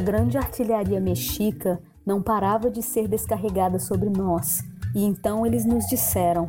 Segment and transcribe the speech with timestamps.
[0.00, 5.86] A grande artilharia mexica não parava de ser descarregada sobre nós, e então eles nos
[5.88, 6.48] disseram: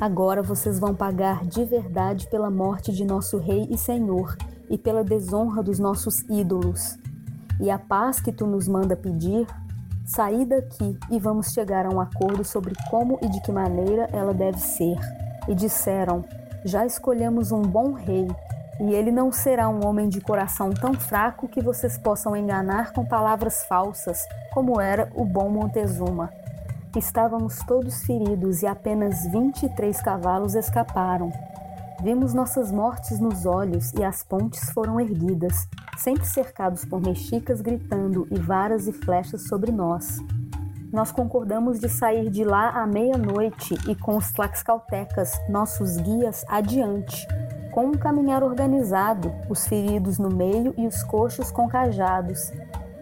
[0.00, 4.36] Agora vocês vão pagar de verdade pela morte de nosso Rei e Senhor
[4.70, 6.96] e pela desonra dos nossos ídolos.
[7.60, 9.44] E a paz que tu nos manda pedir,
[10.06, 14.32] saí daqui e vamos chegar a um acordo sobre como e de que maneira ela
[14.32, 14.96] deve ser.
[15.48, 16.24] E disseram:
[16.64, 18.28] Já escolhemos um bom rei
[18.80, 23.04] e ele não será um homem de coração tão fraco que vocês possam enganar com
[23.04, 26.32] palavras falsas, como era o bom Montezuma.
[26.96, 31.32] Estávamos todos feridos e apenas 23 cavalos escaparam.
[32.02, 38.26] Vimos nossas mortes nos olhos e as pontes foram erguidas, sempre cercados por mexicas gritando
[38.30, 40.18] e varas e flechas sobre nós.
[40.92, 47.26] Nós concordamos de sair de lá à meia-noite e com os tlaxcaltecas, nossos guias, adiante,
[47.74, 52.52] com um caminhar organizado, os feridos no meio e os coxos com cajados,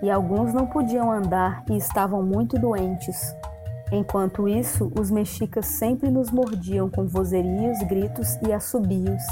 [0.03, 3.37] e alguns não podiam andar e estavam muito doentes.
[3.93, 9.23] Enquanto isso, os mexicas sempre nos mordiam com vozerios, gritos e assobios.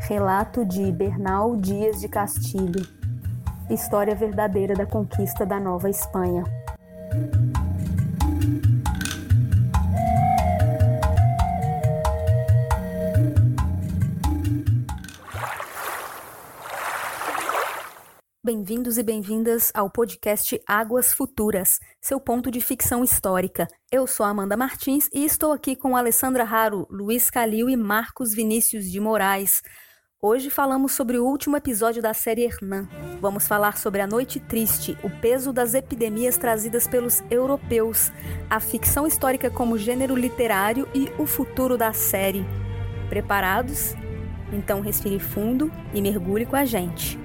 [0.00, 2.86] Relato de Bernal Dias de Castilho.
[3.70, 6.44] História verdadeira da conquista da Nova Espanha.
[18.44, 23.68] Bem-vindos e bem-vindas ao podcast Águas Futuras, seu ponto de ficção histórica.
[23.88, 28.90] Eu sou Amanda Martins e estou aqui com Alessandra Raro, Luiz Calil e Marcos Vinícius
[28.90, 29.62] de Moraes.
[30.20, 32.88] Hoje falamos sobre o último episódio da série Hernan.
[33.20, 38.10] Vamos falar sobre a Noite Triste, o peso das epidemias trazidas pelos europeus,
[38.50, 42.44] a ficção histórica como gênero literário e o futuro da série.
[43.08, 43.94] Preparados?
[44.52, 47.22] Então respire fundo e mergulhe com a gente.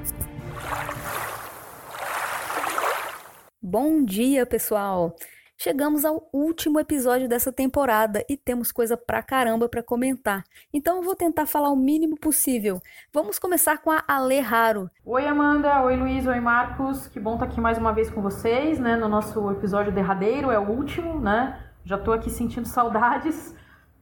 [3.70, 5.14] Bom dia, pessoal!
[5.58, 10.46] Chegamos ao último episódio dessa temporada e temos coisa pra caramba para comentar.
[10.74, 12.82] Então eu vou tentar falar o mínimo possível.
[13.12, 14.90] Vamos começar com a Ale Raro.
[15.04, 15.82] Oi, Amanda.
[15.82, 16.26] Oi, Luiz.
[16.26, 17.08] Oi, Marcos.
[17.08, 18.96] Que bom estar aqui mais uma vez com vocês, né?
[18.96, 21.62] No nosso episódio derradeiro, é o último, né?
[21.84, 23.54] Já tô aqui sentindo saudades.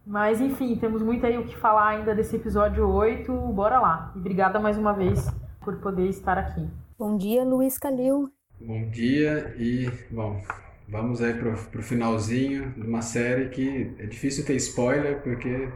[0.06, 3.34] Mas enfim, temos muito aí o que falar ainda desse episódio 8.
[3.34, 4.12] Bora lá.
[4.16, 5.28] E obrigada mais uma vez
[5.60, 6.70] por poder estar aqui.
[7.00, 8.32] Bom dia, Luiz Calil.
[8.66, 10.42] Bom dia e, bom,
[10.90, 15.70] vamos aí pro, pro finalzinho de uma série que é difícil ter spoiler porque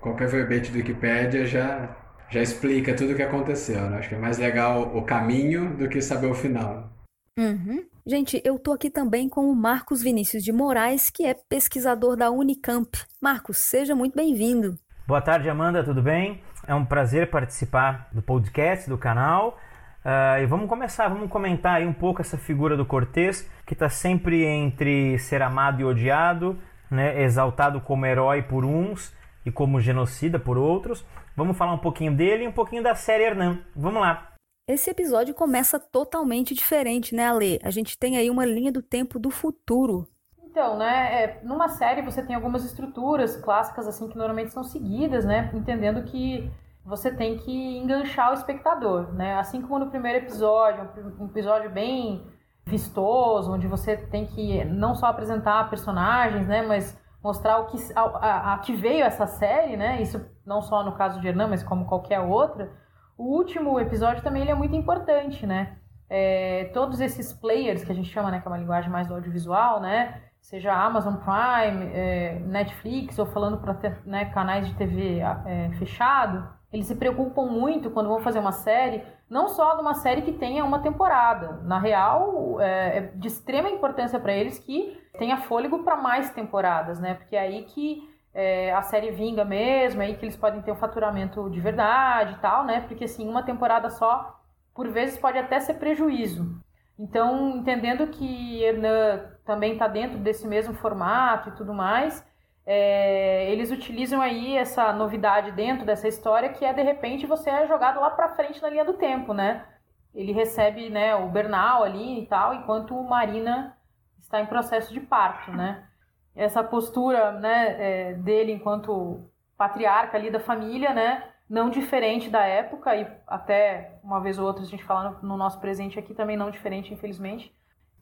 [0.00, 1.96] qualquer verbete do Wikipedia já,
[2.28, 3.98] já explica tudo o que aconteceu, né?
[3.98, 6.90] Acho que é mais legal o caminho do que saber o final.
[7.38, 7.84] Uhum.
[8.04, 12.28] Gente, eu tô aqui também com o Marcos Vinícius de Moraes, que é pesquisador da
[12.32, 12.90] Unicamp.
[13.20, 14.76] Marcos, seja muito bem-vindo.
[15.06, 16.42] Boa tarde, Amanda, tudo bem?
[16.66, 19.56] É um prazer participar do podcast do canal.
[20.04, 23.88] Uh, e vamos começar, vamos comentar aí um pouco essa figura do Cortês, que está
[23.88, 26.58] sempre entre ser amado e odiado,
[26.90, 29.14] né, exaltado como herói por uns
[29.46, 31.06] e como genocida por outros.
[31.36, 33.60] Vamos falar um pouquinho dele e um pouquinho da série Hernan.
[33.76, 34.32] Vamos lá.
[34.68, 37.60] Esse episódio começa totalmente diferente, né, Ale?
[37.62, 40.08] A gente tem aí uma linha do tempo do futuro.
[40.44, 45.24] Então, né, é, numa série você tem algumas estruturas clássicas assim que normalmente são seguidas,
[45.24, 46.50] né, entendendo que
[46.84, 49.36] você tem que enganchar o espectador, né?
[49.38, 50.88] Assim como no primeiro episódio,
[51.18, 52.26] um episódio bem
[52.64, 58.00] vistoso, onde você tem que não só apresentar personagens, né, mas mostrar o que a,
[58.00, 60.02] a, a, que veio essa série, né?
[60.02, 62.70] Isso não só no caso de Hernan, mas como qualquer outra.
[63.16, 65.76] O último episódio também ele é muito importante, né?
[66.08, 69.14] É, todos esses players que a gente chama, né, que é uma linguagem mais do
[69.14, 70.20] audiovisual, né?
[70.40, 76.86] Seja Amazon Prime, é, Netflix ou falando para né, canais de TV é, fechado, eles
[76.86, 80.64] se preocupam muito quando vão fazer uma série, não só de uma série que tenha
[80.64, 81.60] uma temporada.
[81.64, 86.98] Na real, é, é de extrema importância para eles que tenha fôlego para mais temporadas,
[86.98, 87.14] né?
[87.14, 90.72] Porque é aí que é, a série vinga mesmo, é aí que eles podem ter
[90.72, 92.80] um faturamento de verdade e tal, né?
[92.80, 94.40] Porque assim, uma temporada só,
[94.74, 96.58] por vezes, pode até ser prejuízo.
[96.98, 102.24] Então, entendendo que Hernan também está dentro desse mesmo formato e tudo mais,
[102.64, 107.66] é, eles utilizam aí essa novidade dentro dessa história que é de repente você é
[107.66, 109.66] jogado lá para frente na linha do tempo, né?
[110.14, 113.76] Ele recebe né, o Bernal ali e tal, enquanto o Marina
[114.20, 115.86] está em processo de parto, né?
[116.34, 121.24] Essa postura né, é, dele enquanto patriarca ali da família, né?
[121.48, 125.36] Não diferente da época e até uma vez ou outra a gente fala no, no
[125.36, 127.54] nosso presente aqui também não diferente, infelizmente,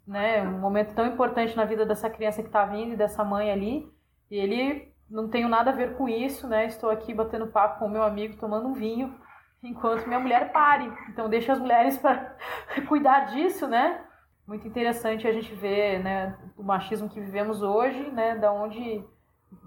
[0.07, 0.43] né?
[0.43, 3.91] Um momento tão importante na vida dessa criança que está vindo e dessa mãe ali
[4.31, 6.67] e ele não tenho nada a ver com isso, né?
[6.67, 9.15] Estou aqui batendo papo com o meu amigo, tomando um vinho,
[9.63, 10.91] enquanto minha mulher pare.
[11.09, 12.37] Então deixa as mulheres para
[12.89, 14.05] cuidar disso, né?
[14.51, 19.01] muito interessante a gente ver, né, o machismo que vivemos hoje, né, da onde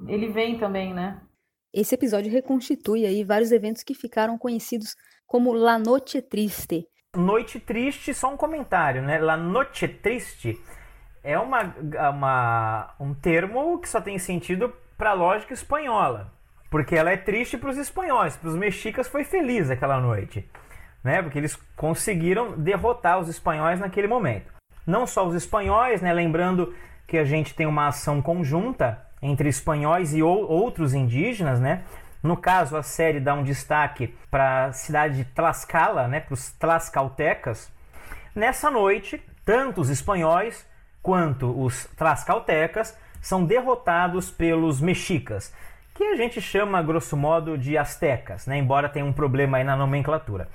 [0.09, 1.21] ele vem também, né?
[1.73, 4.93] Esse episódio reconstitui aí vários eventos que ficaram conhecidos
[5.25, 6.85] como La Noche Triste.
[7.15, 9.19] Noite Triste, só um comentário, né?
[9.19, 10.61] La Noche Triste
[11.23, 11.73] é uma,
[12.11, 16.31] uma, um termo que só tem sentido para a lógica espanhola.
[16.69, 20.49] Porque ela é triste para os espanhóis, para os mexicas foi feliz aquela noite.
[21.03, 21.21] Né?
[21.21, 24.51] Porque eles conseguiram derrotar os espanhóis naquele momento.
[24.85, 26.11] Não só os espanhóis, né?
[26.11, 26.73] lembrando
[27.07, 31.83] que a gente tem uma ação conjunta entre espanhóis e ou, outros indígenas, né?
[32.21, 36.51] No caso, a série dá um destaque para a cidade de Tlaxcala, né, para os
[36.53, 37.69] tlaxcaltecas.
[38.33, 40.65] Nessa noite, tanto os espanhóis
[41.03, 45.53] quanto os tlaxcaltecas são derrotados pelos mexicas,
[45.93, 49.75] que a gente chama, grosso modo, de astecas, né, embora tenha um problema aí na
[49.75, 50.47] nomenclatura.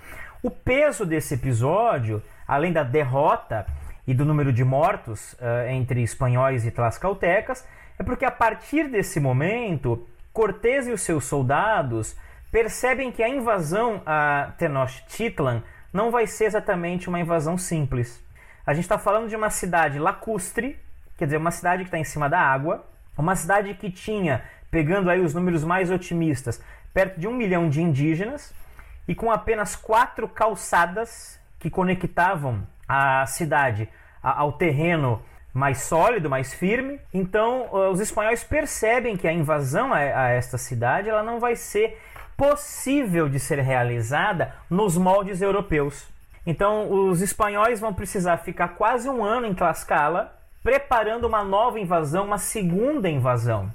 [0.43, 3.67] O peso desse episódio, além da derrota
[4.07, 7.65] e do número de mortos uh, entre espanhóis e tlaxcaltecas,
[7.99, 12.17] é porque a partir desse momento, Cortés e os seus soldados
[12.51, 15.63] percebem que a invasão a Tenochtitlan
[15.93, 18.23] não vai ser exatamente uma invasão simples.
[18.69, 20.79] A gente está falando de uma cidade lacustre,
[21.17, 22.85] quer dizer, uma cidade que está em cima da água,
[23.17, 26.63] uma cidade que tinha, pegando aí os números mais otimistas,
[26.93, 28.53] perto de um milhão de indígenas
[29.09, 33.89] e com apenas quatro calçadas que conectavam a cidade
[34.23, 35.23] ao terreno
[35.55, 37.01] mais sólido, mais firme.
[37.15, 41.99] Então, os espanhóis percebem que a invasão a, a esta cidade ela não vai ser
[42.37, 46.18] possível de ser realizada nos moldes europeus.
[46.49, 52.25] Então, os espanhóis vão precisar ficar quase um ano em Tlaxcala preparando uma nova invasão,
[52.25, 53.67] uma segunda invasão.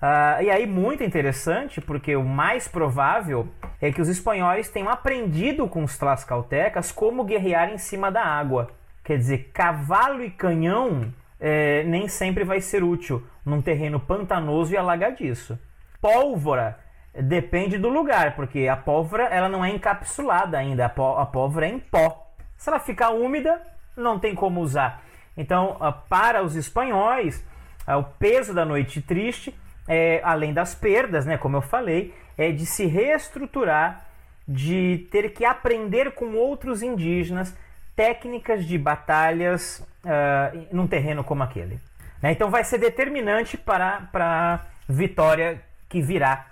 [0.00, 3.46] Uh, e aí, muito interessante, porque o mais provável
[3.82, 8.70] é que os espanhóis tenham aprendido com os tlaxcaltecas como guerrear em cima da água.
[9.04, 14.76] Quer dizer, cavalo e canhão é, nem sempre vai ser útil num terreno pantanoso e
[14.78, 15.58] alagadiço.
[16.00, 16.78] Pólvora
[17.22, 21.78] depende do lugar, porque a pólvora ela não é encapsulada ainda, a, pólvora é em
[21.78, 22.30] pó.
[22.56, 23.60] Se ela ficar úmida,
[23.96, 25.02] não tem como usar.
[25.36, 27.44] Então, ah, para os espanhóis,
[27.86, 29.54] ah, o peso da noite triste,
[29.88, 34.06] é, além das perdas, né, como eu falei, é de se reestruturar,
[34.46, 37.56] de ter que aprender com outros indígenas
[37.96, 41.80] técnicas de batalhas uh, num terreno como aquele.
[42.22, 42.32] Né?
[42.32, 46.46] Então vai ser determinante para a vitória que virá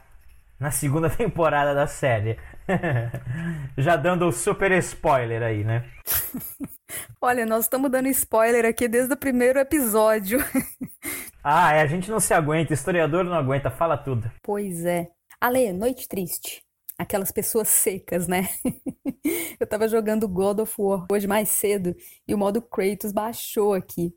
[0.58, 2.38] na segunda temporada da série.
[3.76, 5.84] Já dando o super spoiler aí, né?
[7.20, 10.38] Olha, nós estamos dando spoiler aqui desde o primeiro episódio.
[11.42, 14.30] ah, é, a gente não se aguenta, historiador não aguenta, fala tudo.
[14.42, 15.08] Pois é.
[15.40, 16.64] Ale, noite triste
[16.98, 18.48] aquelas pessoas secas, né?
[19.58, 21.94] eu tava jogando God of War hoje mais cedo
[22.26, 24.14] e o modo Kratos baixou aqui.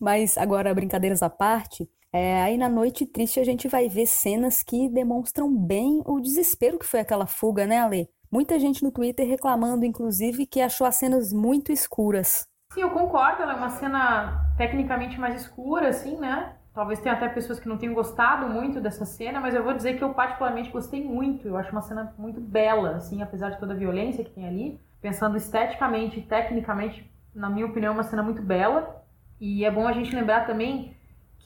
[0.00, 4.62] Mas agora, brincadeiras à parte, é, aí na Noite Triste a gente vai ver cenas
[4.62, 8.08] que demonstram bem o desespero que foi aquela fuga, né, Ale?
[8.32, 12.46] Muita gente no Twitter reclamando, inclusive, que achou as cenas muito escuras.
[12.72, 16.54] Sim, eu concordo, ela é uma cena tecnicamente mais escura, assim, né?
[16.72, 19.98] Talvez tenha até pessoas que não tenham gostado muito dessa cena, mas eu vou dizer
[19.98, 21.48] que eu particularmente gostei muito.
[21.48, 24.80] Eu acho uma cena muito bela, assim, apesar de toda a violência que tem ali.
[25.00, 29.04] Pensando esteticamente e tecnicamente, na minha opinião, é uma cena muito bela.
[29.40, 30.94] E é bom a gente lembrar também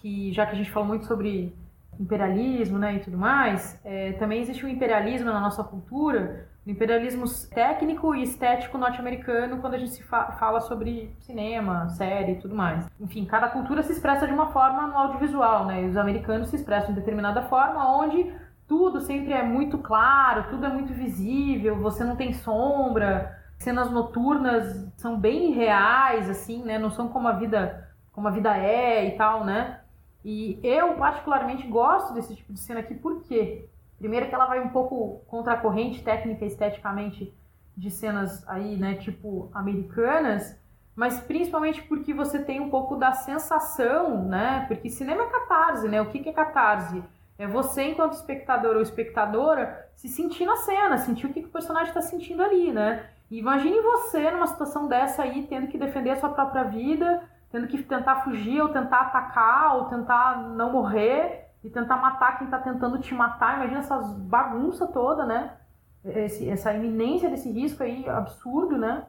[0.04, 1.56] que, já que a gente falou muito sobre
[1.98, 7.24] imperialismo né, e tudo mais, é, também existe um imperialismo na nossa cultura do imperialismo
[7.50, 12.86] técnico e estético norte-americano quando a gente fa fala sobre cinema, série e tudo mais.
[13.00, 15.84] Enfim, cada cultura se expressa de uma forma no audiovisual, né?
[15.84, 18.30] E os americanos se expressam de determinada forma onde
[18.68, 24.86] tudo sempre é muito claro, tudo é muito visível, você não tem sombra, cenas noturnas
[24.96, 26.78] são bem reais assim, né?
[26.78, 29.80] Não são como a vida como a vida é e tal, né?
[30.24, 33.68] E eu particularmente gosto desse tipo de cena aqui, por quê?
[33.98, 37.32] Primeiro que ela vai um pouco contra a corrente técnica e esteticamente
[37.76, 40.58] de cenas aí, né, tipo americanas,
[40.96, 44.64] mas principalmente porque você tem um pouco da sensação, né?
[44.68, 46.00] Porque cinema é catarse, né?
[46.00, 47.02] O que, que é catarse?
[47.36, 51.52] É você, enquanto espectador ou espectadora, se sentir na cena, sentir o que, que o
[51.52, 53.06] personagem está sentindo ali, né?
[53.28, 57.80] Imagine você numa situação dessa aí, tendo que defender a sua própria vida, tendo que
[57.84, 62.98] tentar fugir, ou tentar atacar, ou tentar não morrer, e tentar matar quem está tentando
[62.98, 63.58] te matar.
[63.58, 65.52] Imagina essa bagunça toda, né?
[66.04, 69.04] Esse, essa iminência desse risco aí absurdo, né?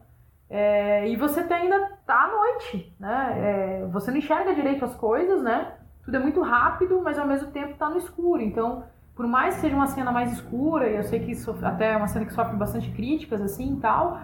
[0.48, 3.34] É, e você ainda tá à noite, né?
[3.36, 5.74] É, você não enxerga direito as coisas, né?
[6.04, 8.44] Tudo é muito rápido, mas ao mesmo tempo está no escuro.
[8.44, 8.84] Então,
[9.16, 11.98] por mais que seja uma cena mais escura, e eu sei que isso até é
[11.98, 14.20] uma cena que sofre bastante críticas assim e tal,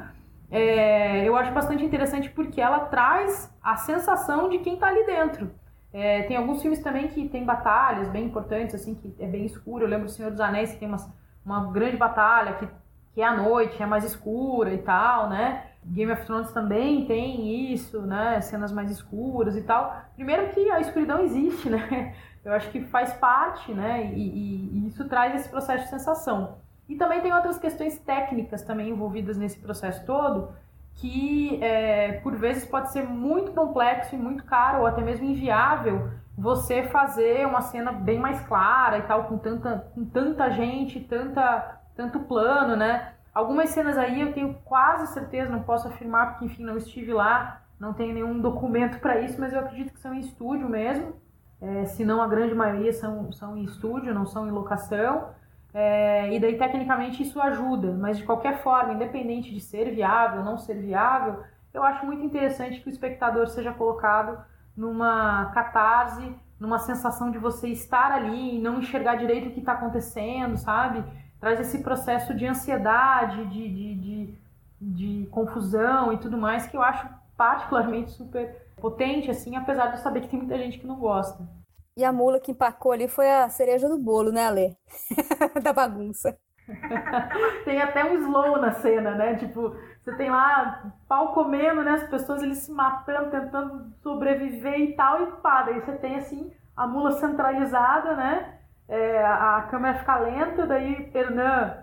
[0.52, 5.50] é, eu acho bastante interessante porque ela traz a sensação de quem está ali dentro.
[5.94, 9.86] É, tem alguns filmes também que tem batalhas bem importantes, assim, que é bem escuro.
[9.86, 10.98] Eu lembro do Senhor dos Anéis que tem uma,
[11.46, 12.68] uma grande batalha que,
[13.14, 15.68] que é à noite, é mais escura e tal, né?
[15.84, 18.40] Game of Thrones também tem isso, né?
[18.42, 19.96] Cenas mais escuras e tal.
[20.16, 22.14] Primeiro que a escuridão existe, né?
[22.44, 24.12] Eu acho que faz parte, né?
[24.14, 26.58] E, e, e isso traz esse processo de sensação.
[26.92, 30.50] E também tem outras questões técnicas também envolvidas nesse processo todo,
[30.96, 36.12] que é, por vezes pode ser muito complexo e muito caro, ou até mesmo inviável,
[36.38, 41.80] você fazer uma cena bem mais clara e tal, com tanta, com tanta gente, tanta,
[41.96, 43.14] tanto plano, né?
[43.34, 47.62] Algumas cenas aí eu tenho quase certeza, não posso afirmar porque, enfim, não estive lá,
[47.80, 51.14] não tenho nenhum documento para isso, mas eu acredito que são em estúdio mesmo.
[51.62, 55.30] É, se não a grande maioria são, são em estúdio, não são em locação.
[55.74, 60.46] É, e daí, tecnicamente, isso ajuda, mas de qualquer forma, independente de ser viável ou
[60.46, 64.38] não ser viável, eu acho muito interessante que o espectador seja colocado
[64.76, 69.74] numa catarse, numa sensação de você estar ali e não enxergar direito o que está
[69.74, 71.04] acontecendo, sabe?
[71.40, 74.36] Traz esse processo de ansiedade, de, de, de,
[74.82, 80.04] de confusão e tudo mais, que eu acho particularmente super potente, assim, apesar de eu
[80.04, 81.48] saber que tem muita gente que não gosta.
[81.96, 84.78] E a mula que empacou ali foi a cereja do bolo, né, Ale?
[85.62, 86.38] da bagunça.
[87.66, 89.36] tem até um slow na cena, né?
[89.36, 91.92] Tipo, você tem lá pau comendo, né?
[91.92, 96.52] As pessoas eles se matando, tentando sobreviver e tal, e pá, daí você tem assim
[96.76, 98.58] a mula centralizada, né?
[98.88, 101.78] É, a câmera fica lenta, daí Hernan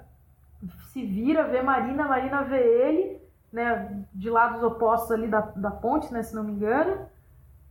[0.93, 3.23] se vira, vê Marina, Marina vê ele,
[3.53, 4.05] né?
[4.13, 6.23] De lados opostos ali da, da ponte, né?
[6.23, 7.09] Se não me engano.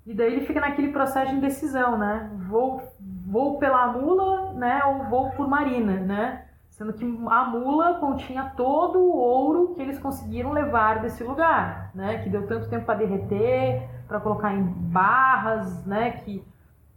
[0.07, 2.31] E daí ele fica naquele processo de indecisão, né?
[2.47, 2.81] Vou,
[3.25, 4.81] vou pela mula, né?
[4.85, 6.45] Ou vou por Marina, né?
[6.69, 12.19] Sendo que a mula continha todo o ouro que eles conseguiram levar desse lugar, né?
[12.19, 16.11] Que deu tanto tempo para derreter, para colocar em barras, né?
[16.11, 16.41] Que,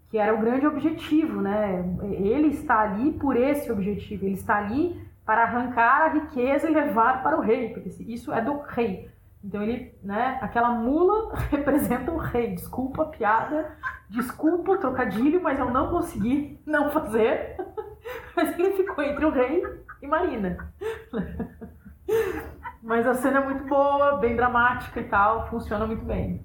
[0.09, 1.85] que era o grande objetivo, né?
[2.13, 7.25] Ele está ali por esse objetivo, ele está ali para arrancar a riqueza e levar
[7.25, 9.11] para o rei, porque isso é do rei.
[9.43, 12.55] Então ele, né, aquela mula representa o rei.
[12.55, 13.77] Desculpa a piada,
[14.09, 17.57] desculpa o trocadilho, mas eu não consegui não fazer.
[18.35, 19.63] Mas ele ficou entre o rei
[20.01, 20.73] e Marina.
[22.83, 26.45] Mas a cena é muito boa, bem dramática e tal, funciona muito bem.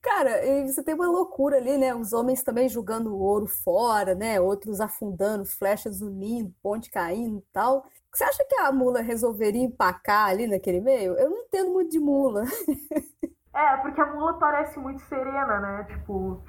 [0.00, 1.94] Cara, você tem uma loucura ali, né?
[1.94, 4.40] Os homens também jogando ouro fora, né?
[4.40, 7.86] Outros afundando, flechas unindo, ponte caindo e tal.
[8.12, 11.12] Você acha que a mula resolveria empacar ali naquele meio?
[11.14, 12.44] Eu não entendo muito de mula.
[13.58, 15.84] É, porque a mula parece muito serena, né?
[15.88, 16.40] Tipo,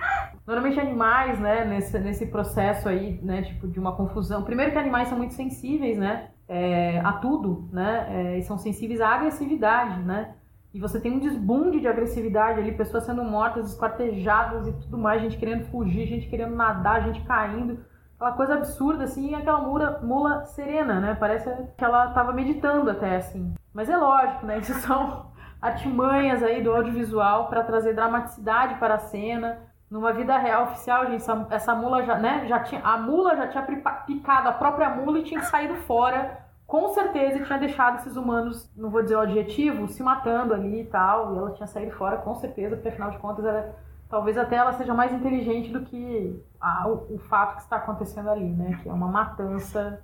[0.46, 4.44] normalmente animais, né, nesse, nesse processo aí, né, tipo, de uma confusão.
[4.44, 9.02] Primeiro que animais são muito sensíveis, né, é, a tudo, né, é, e são sensíveis
[9.02, 10.36] à agressividade, né.
[10.72, 15.20] E você tem um desbunde de agressividade ali, pessoas sendo mortas, esquartejadas e tudo mais,
[15.20, 17.84] gente querendo fugir, gente querendo nadar, gente caindo
[18.20, 21.16] aquela coisa absurda, assim, e aquela mula, mula serena, né?
[21.18, 23.56] Parece que ela estava meditando até, assim.
[23.74, 24.60] Mas é lógico, né?
[24.60, 25.28] Isso são
[25.62, 29.60] artimanhas aí do audiovisual para trazer dramaticidade para a cena.
[29.90, 33.48] Numa vida real oficial, gente, essa, essa mula já, né, já tinha, a mula já
[33.48, 33.64] tinha
[34.06, 38.70] picado a própria mula e tinha saído fora, com certeza, e tinha deixado esses humanos,
[38.78, 42.18] não vou dizer o adjetivo, se matando ali e tal, e ela tinha saído fora,
[42.18, 43.76] com certeza, porque afinal de contas era
[44.10, 48.30] talvez até ela seja mais inteligente do que a, o, o, fato que está acontecendo
[48.30, 48.80] ali, né?
[48.82, 50.04] Que é uma matança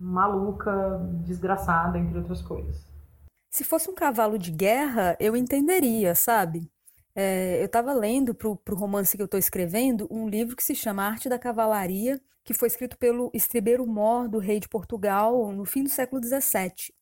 [0.00, 2.84] maluca, desgraçada, entre outras coisas.
[3.50, 6.70] Se fosse um cavalo de guerra, eu entenderia, sabe?
[7.18, 10.74] É, eu estava lendo para o romance que eu estou escrevendo um livro que se
[10.74, 15.64] chama Arte da Cavalaria, que foi escrito pelo estribeiro Mor do rei de Portugal no
[15.64, 16.94] fim do século XVII.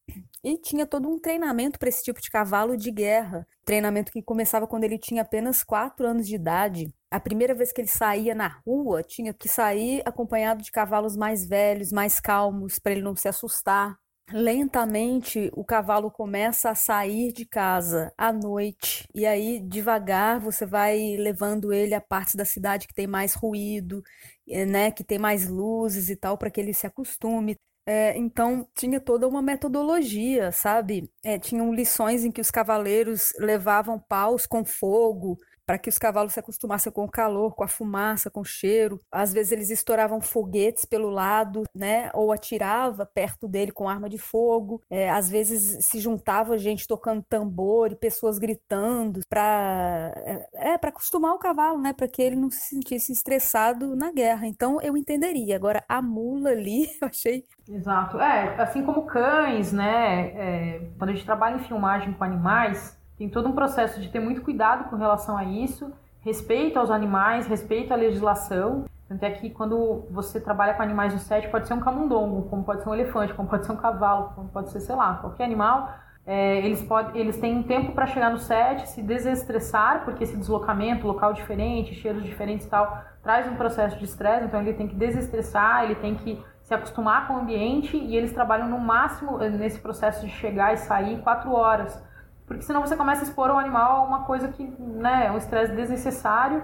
[0.43, 3.47] E tinha todo um treinamento para esse tipo de cavalo de guerra.
[3.65, 6.95] Treinamento que começava quando ele tinha apenas 4 anos de idade.
[7.11, 11.47] A primeira vez que ele saía na rua, tinha que sair acompanhado de cavalos mais
[11.47, 13.99] velhos, mais calmos, para ele não se assustar.
[14.33, 21.15] Lentamente, o cavalo começa a sair de casa à noite, e aí devagar você vai
[21.19, 24.03] levando ele a partes da cidade que tem mais ruído,
[24.49, 27.55] eh, né, que tem mais luzes e tal, para que ele se acostume.
[27.87, 31.07] É, então tinha toda uma metodologia, sabe?
[31.23, 36.33] É, tinham lições em que os cavaleiros levavam paus com fogo para que os cavalos
[36.35, 39.01] se acostumassem com o calor, com a fumaça, com o cheiro.
[39.11, 42.11] Às vezes eles estouravam foguetes pelo lado, né?
[42.15, 44.83] Ou atirava perto dele com arma de fogo.
[44.91, 50.91] É, às vezes se juntava gente tocando tambor e pessoas gritando para é, é para
[50.91, 51.93] acostumar o cavalo, né?
[51.93, 54.47] Para que ele não se sentisse estressado na guerra.
[54.47, 55.57] Então eu entenderia.
[55.57, 57.45] Agora a mula ali, eu achei.
[57.69, 58.21] Exato.
[58.21, 60.27] É, assim como cães, né?
[60.35, 64.21] É, quando a gente trabalha em filmagem com animais tem todo um processo de ter
[64.21, 68.85] muito cuidado com relação a isso, respeito aos animais, respeito à legislação.
[69.09, 72.65] Tanto é que quando você trabalha com animais no set, pode ser um camundongo, como
[72.65, 75.45] pode ser um elefante, como pode ser um cavalo, como pode ser, sei lá, qualquer
[75.45, 75.93] animal.
[76.27, 80.37] É, eles, pode, eles têm um tempo para chegar no set, se desestressar, porque esse
[80.37, 84.89] deslocamento, local diferente, cheiros diferentes e tal, traz um processo de estresse, então ele tem
[84.89, 89.37] que desestressar, ele tem que se acostumar com o ambiente e eles trabalham no máximo
[89.37, 92.03] nesse processo de chegar e sair quatro horas.
[92.47, 95.39] Porque senão você começa a expor o animal a uma coisa que né, é um
[95.39, 96.63] estresse desnecessário,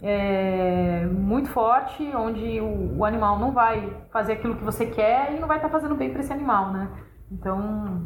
[0.00, 5.40] é, muito forte, onde o, o, animal não vai fazer aquilo que você quer e
[5.40, 6.90] não vai estar fazendo bem para esse animal, né?
[7.30, 8.02] Então,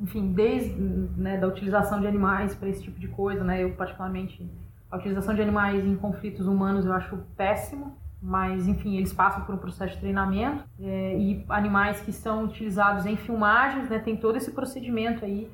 [0.00, 3.62] enfim, desde né, da utilização de animais para esse tipo de coisa, né?
[3.62, 4.48] Eu particularmente
[4.90, 9.54] a utilização de animais em conflitos humanos eu acho péssimo, mas enfim eles passam por
[9.54, 13.98] um processo de treinamento é, e animais que são utilizados em filmagens, né?
[13.98, 15.50] Tem todo esse procedimento aí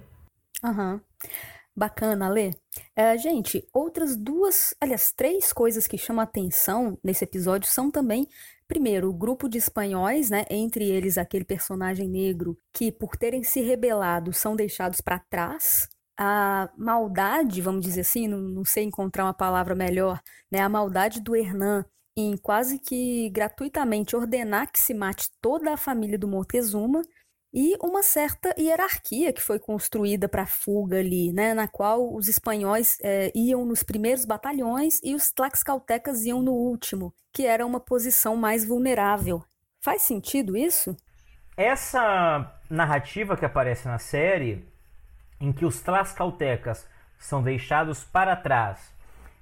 [0.62, 1.00] Aham.
[1.76, 2.50] Bacana, Lê.
[2.96, 8.28] É, gente, outras duas, aliás, três coisas que chamam a atenção nesse episódio são também,
[8.68, 10.44] primeiro, o grupo de espanhóis, né?
[10.50, 15.88] Entre eles aquele personagem negro que, por terem se rebelado, são deixados para trás.
[16.18, 20.60] A maldade, vamos dizer assim, não, não sei encontrar uma palavra melhor, né?
[20.60, 21.84] A maldade do Hernan
[22.16, 27.02] em quase que gratuitamente ordenar que se mate toda a família do Montezuma
[27.52, 32.28] e uma certa hierarquia que foi construída para a fuga ali, né, na qual os
[32.28, 37.80] espanhóis é, iam nos primeiros batalhões e os tlaxcaltecas iam no último, que era uma
[37.80, 39.42] posição mais vulnerável.
[39.82, 40.96] Faz sentido isso?
[41.56, 44.64] Essa narrativa que aparece na série,
[45.40, 46.86] em que os tlaxcaltecas
[47.18, 48.94] são deixados para trás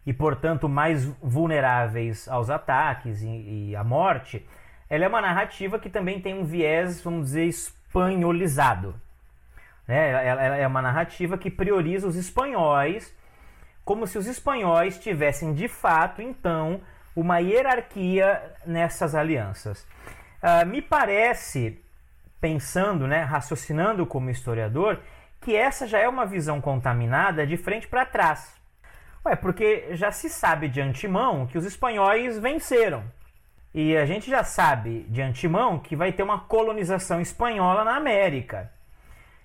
[0.07, 4.47] e, portanto, mais vulneráveis aos ataques e, e à morte,
[4.89, 7.47] ela é uma narrativa que também tem um viés, vamos dizer,
[7.89, 8.95] espanholizado.
[9.87, 10.27] Né?
[10.27, 13.15] Ela, é uma narrativa que prioriza os espanhóis,
[13.85, 16.81] como se os espanhóis tivessem de fato, então,
[17.17, 19.87] uma hierarquia nessas alianças.
[20.43, 21.83] Uh, me parece,
[22.41, 25.01] pensando, né, raciocinando como historiador,
[25.41, 28.55] que essa já é uma visão contaminada de frente para trás.
[29.25, 33.05] Ué, porque já se sabe de antemão que os espanhóis venceram.
[33.81, 38.73] E a gente já sabe de antemão que vai ter uma colonização espanhola na América.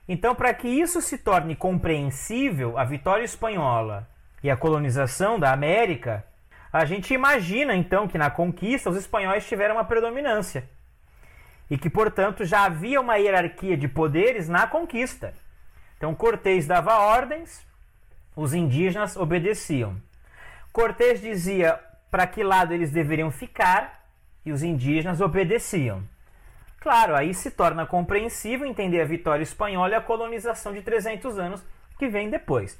[0.09, 4.09] Então, para que isso se torne compreensível, a vitória espanhola
[4.41, 6.25] e a colonização da América,
[6.71, 10.67] a gente imagina então que na conquista os espanhóis tiveram uma predominância
[11.69, 15.35] e que, portanto, já havia uma hierarquia de poderes na conquista.
[15.95, 17.63] Então, Cortés dava ordens,
[18.35, 19.95] os indígenas obedeciam.
[20.71, 24.01] Cortés dizia para que lado eles deveriam ficar
[24.45, 26.03] e os indígenas obedeciam.
[26.79, 31.63] Claro, aí se torna compreensível entender a vitória espanhola e a colonização de 300 anos
[31.97, 32.77] que vem depois.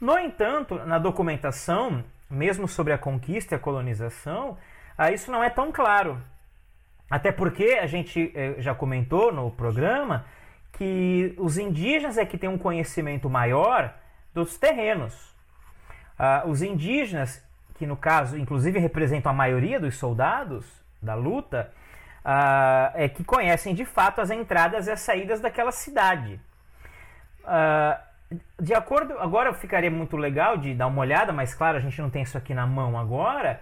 [0.00, 4.58] No entanto, na documentação, mesmo sobre a conquista e a colonização,
[5.12, 6.20] isso não é tão claro.
[7.10, 10.24] Até porque a gente eh, já comentou no programa
[10.72, 13.94] que os indígenas é que têm um conhecimento maior
[14.32, 15.34] dos terrenos.
[16.18, 17.42] Ah, os indígenas,
[17.74, 21.70] que no caso inclusive representam a maioria dos soldados, da luta,
[22.24, 26.40] uh, é que conhecem de fato as entradas e as saídas daquela cidade.
[27.44, 28.10] Uh,
[28.60, 32.10] de acordo, agora ficaria muito legal de dar uma olhada, mas claro, a gente não
[32.10, 33.60] tem isso aqui na mão agora,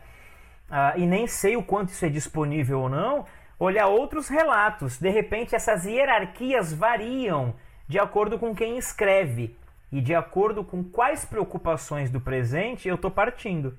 [0.69, 3.25] uh, e nem sei o quanto isso é disponível ou não,
[3.59, 4.99] olhar outros relatos.
[4.99, 7.55] De repente, essas hierarquias variam
[7.89, 9.57] de acordo com quem escreve
[9.91, 13.77] e de acordo com quais preocupações do presente eu estou partindo.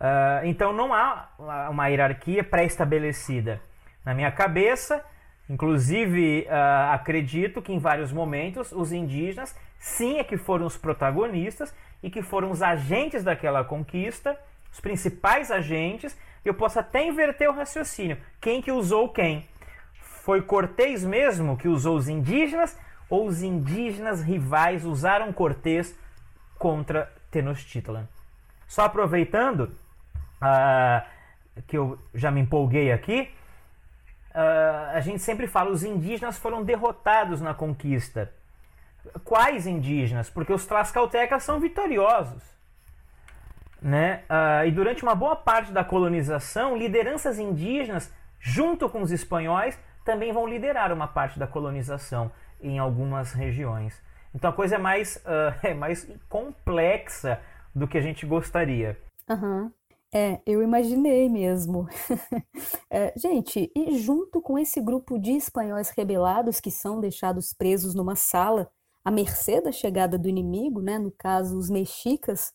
[0.00, 1.28] Uh, então não há
[1.70, 3.60] uma hierarquia pré-estabelecida.
[4.02, 5.04] Na minha cabeça,
[5.48, 11.74] inclusive uh, acredito que em vários momentos os indígenas sim é que foram os protagonistas
[12.02, 14.38] e que foram os agentes daquela conquista,
[14.72, 16.16] os principais agentes.
[16.42, 18.16] Eu posso até inverter o raciocínio.
[18.40, 19.46] Quem que usou quem?
[20.00, 22.78] Foi Cortés mesmo que usou os indígenas
[23.10, 25.94] ou os indígenas rivais usaram Cortés
[26.58, 28.08] contra Tenochtitlan?
[28.66, 29.70] Só aproveitando,
[30.42, 33.30] uh, que eu já me empolguei aqui,
[34.30, 38.32] uh, a gente sempre fala os indígenas foram derrotados na conquista.
[39.24, 40.28] Quais indígenas?
[40.28, 42.42] Porque os Tlaxcaltecas são vitoriosos.
[43.80, 44.22] Né?
[44.28, 50.32] Uh, e durante uma boa parte da colonização, lideranças indígenas, junto com os espanhóis, também
[50.32, 54.00] vão liderar uma parte da colonização em algumas regiões.
[54.34, 57.40] Então a coisa é mais, uh, é mais complexa
[57.74, 58.98] do que a gente gostaria.
[59.28, 59.72] Uhum.
[60.12, 61.86] É, eu imaginei mesmo.
[62.90, 68.16] é, gente, e junto com esse grupo de espanhóis rebelados que são deixados presos numa
[68.16, 68.68] sala,
[69.04, 72.52] à mercê da chegada do inimigo, né, no caso os mexicas,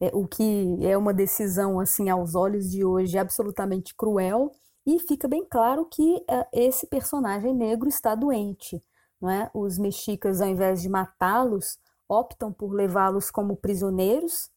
[0.00, 4.52] é, o que é uma decisão, assim, aos olhos de hoje absolutamente cruel,
[4.86, 8.82] e fica bem claro que é, esse personagem negro está doente.
[9.20, 9.50] Não é?
[9.54, 14.50] Os mexicas, ao invés de matá-los, optam por levá-los como prisioneiros,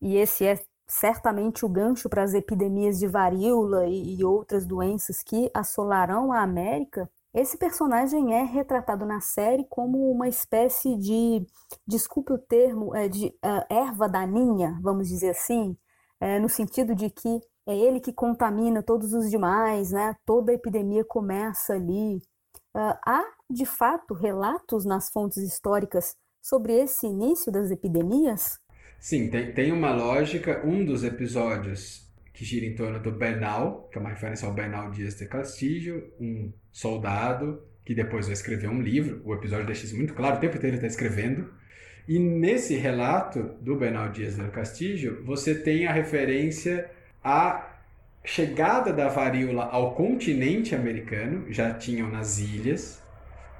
[0.00, 5.22] e esse é certamente o gancho para as epidemias de varíola e, e outras doenças
[5.22, 11.46] que assolarão a América, esse personagem é retratado na série como uma espécie de,
[11.86, 15.74] desculpe o termo, é, de uh, erva daninha, vamos dizer assim,
[16.20, 20.14] é, no sentido de que é ele que contamina todos os demais, né?
[20.26, 22.16] toda a epidemia começa ali.
[22.74, 28.58] Uh, há, de fato, relatos nas fontes históricas sobre esse início das epidemias?
[29.02, 30.64] Sim, tem, tem uma lógica.
[30.64, 34.92] Um dos episódios que gira em torno do Bernal, que é uma referência ao Bernal
[34.92, 39.20] Dias de Castillo, um soldado que depois vai escrever um livro.
[39.24, 41.52] O episódio deixa isso muito claro, o tempo inteiro ele está escrevendo.
[42.06, 46.88] E nesse relato do Bernal Dias de Castillo, você tem a referência
[47.24, 47.80] à
[48.24, 53.01] chegada da varíola ao continente americano, já tinham nas ilhas,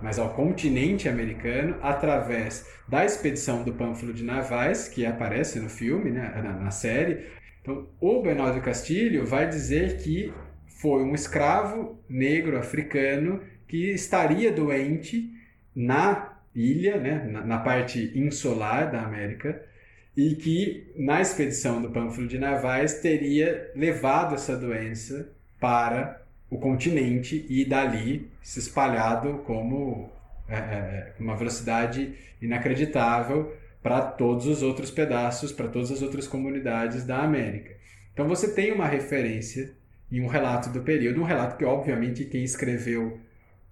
[0.03, 6.11] mas ao continente americano através da expedição do Pânfilo de Navais, que aparece no filme,
[6.11, 7.27] né, na, na série.
[7.61, 10.33] Então, o Bernardo Castilho vai dizer que
[10.67, 15.31] foi um escravo negro africano que estaria doente
[15.75, 19.63] na ilha, né, na, na parte insular da América,
[20.17, 26.22] e que na expedição do Pânfilo de Navais teria levado essa doença para
[26.53, 30.11] o continente e dali se espalhado como
[30.47, 32.13] é, é, uma velocidade
[32.43, 37.75] inacreditável para todos os outros pedaços, para todas as outras comunidades da América.
[38.13, 39.73] Então você tem uma referência
[40.11, 43.19] e um relato do período, um relato que obviamente quem escreveu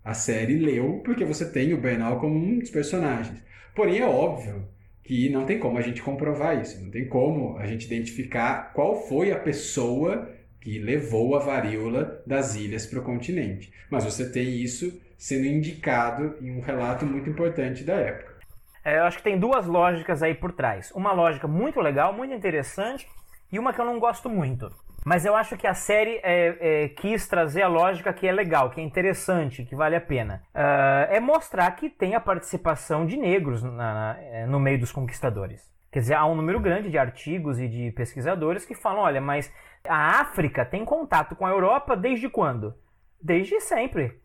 [0.02, 3.42] a série leu, porque você tem o Bernal como um dos personagens.
[3.74, 4.66] Porém é óbvio
[5.04, 9.06] que não tem como a gente comprovar isso, não tem como a gente identificar qual
[9.06, 13.72] foi a pessoa que levou a varíola das ilhas para o continente.
[13.90, 18.40] Mas você tem isso sendo indicado em um relato muito importante da época.
[18.84, 20.90] É, eu acho que tem duas lógicas aí por trás.
[20.92, 23.06] Uma lógica muito legal, muito interessante,
[23.52, 24.70] e uma que eu não gosto muito.
[25.04, 28.70] Mas eu acho que a série é, é, quis trazer a lógica que é legal,
[28.70, 30.42] que é interessante, que vale a pena.
[30.54, 34.92] Uh, é mostrar que tem a participação de negros na, na, é, no meio dos
[34.92, 35.70] conquistadores.
[35.90, 39.52] Quer dizer, há um número grande de artigos e de pesquisadores que falam: olha, mas
[39.84, 42.74] a África tem contato com a Europa desde quando?
[43.20, 44.20] Desde sempre.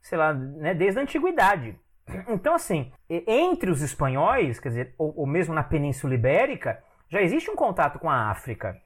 [0.00, 1.78] Sei lá, né, desde a antiguidade.
[2.28, 7.50] Então, assim, entre os espanhóis, quer dizer, ou, ou mesmo na Península Ibérica, já existe
[7.50, 8.80] um contato com a África.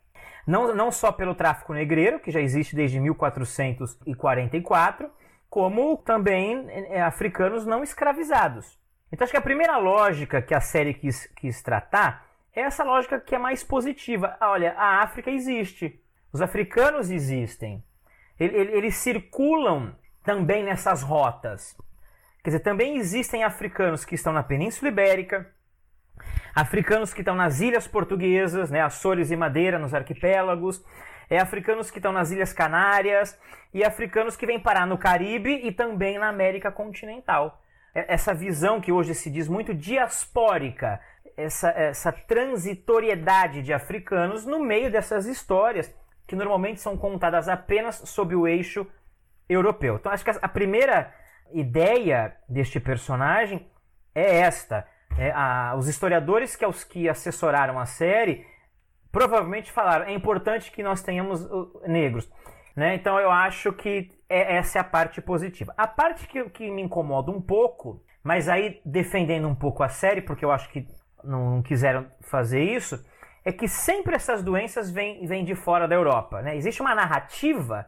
[0.46, 5.11] Não, não só pelo tráfico negreiro, que já existe desde 1444,
[5.48, 8.80] como também é, africanos não escravizados.
[9.12, 13.20] Então acho que a primeira lógica que a série quis, quis tratar é essa lógica
[13.20, 14.37] que é mais positiva.
[14.40, 16.00] Olha, a África existe.
[16.33, 17.83] Os africanos existem.
[18.38, 21.77] Eles circulam também nessas rotas.
[22.43, 25.47] Quer dizer, também existem africanos que estão na Península Ibérica,
[26.55, 30.83] africanos que estão nas ilhas portuguesas, né, Açores e Madeira, nos arquipélagos,
[31.29, 33.38] é africanos que estão nas Ilhas Canárias
[33.73, 37.62] e africanos que vêm parar no Caribe e também na América continental.
[37.95, 41.01] É, essa visão que hoje se diz muito diaspórica,
[41.37, 45.95] essa, essa transitoriedade de africanos no meio dessas histórias
[46.31, 48.87] que normalmente são contadas apenas sob o eixo
[49.49, 49.97] europeu.
[49.97, 51.12] Então acho que a primeira
[51.53, 53.69] ideia deste personagem
[54.14, 54.87] é esta.
[55.19, 58.47] É, a, os historiadores que, os que assessoraram a série
[59.11, 62.31] provavelmente falaram é importante que nós tenhamos uh, negros.
[62.77, 62.95] Né?
[62.95, 65.75] Então eu acho que é, essa é a parte positiva.
[65.77, 70.23] A parte que, que me incomoda um pouco, mas aí defendendo um pouco a série,
[70.23, 70.87] porque eu acho que
[71.25, 73.05] não, não quiseram fazer isso,
[73.44, 76.42] é que sempre essas doenças vêm, vêm de fora da Europa.
[76.42, 76.57] Né?
[76.57, 77.87] Existe uma narrativa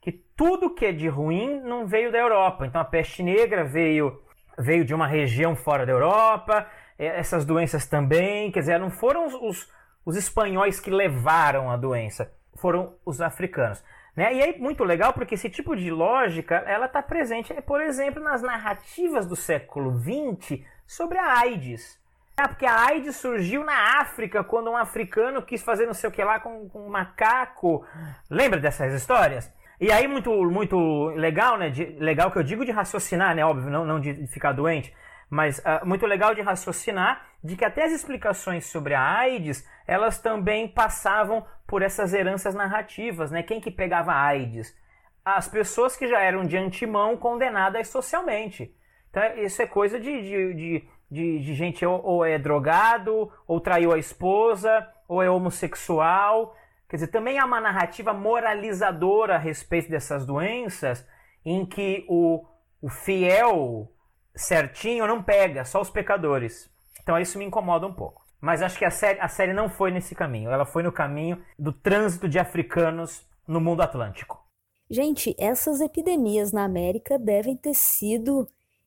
[0.00, 2.66] que tudo que é de ruim não veio da Europa.
[2.66, 4.20] Então a peste negra veio,
[4.58, 6.66] veio de uma região fora da Europa,
[6.98, 9.72] essas doenças também, quer dizer, não foram os, os,
[10.04, 13.82] os espanhóis que levaram a doença, foram os africanos.
[14.14, 14.34] Né?
[14.34, 18.42] E é muito legal porque esse tipo de lógica ela está presente, por exemplo, nas
[18.42, 22.01] narrativas do século XX sobre a AIDS.
[22.36, 26.12] Ah, porque a AIDS surgiu na África quando um africano quis fazer não sei o
[26.12, 27.86] que lá com, com um macaco.
[28.30, 29.52] Lembra dessas histórias?
[29.80, 31.68] E aí, muito, muito legal, né?
[31.68, 33.44] De, legal que eu digo de raciocinar, né?
[33.44, 34.94] Óbvio, não, não de ficar doente.
[35.28, 40.20] Mas uh, muito legal de raciocinar de que até as explicações sobre a AIDS, elas
[40.20, 43.42] também passavam por essas heranças narrativas, né?
[43.42, 44.76] Quem que pegava a AIDS?
[45.24, 48.74] As pessoas que já eram de antemão condenadas socialmente.
[49.10, 53.60] Então, isso é coisa de, de, de, de, de gente ou, ou é drogado, ou
[53.60, 56.56] traiu a esposa, ou é homossexual,
[56.92, 61.08] Quer dizer, também há uma narrativa moralizadora a respeito dessas doenças,
[61.42, 62.44] em que o,
[62.82, 63.90] o fiel
[64.36, 66.70] certinho não pega, só os pecadores.
[67.02, 68.22] Então isso me incomoda um pouco.
[68.42, 70.50] Mas acho que a série, a série não foi nesse caminho.
[70.50, 74.46] Ela foi no caminho do trânsito de africanos no mundo atlântico.
[74.90, 78.46] Gente, essas epidemias na América devem ter sido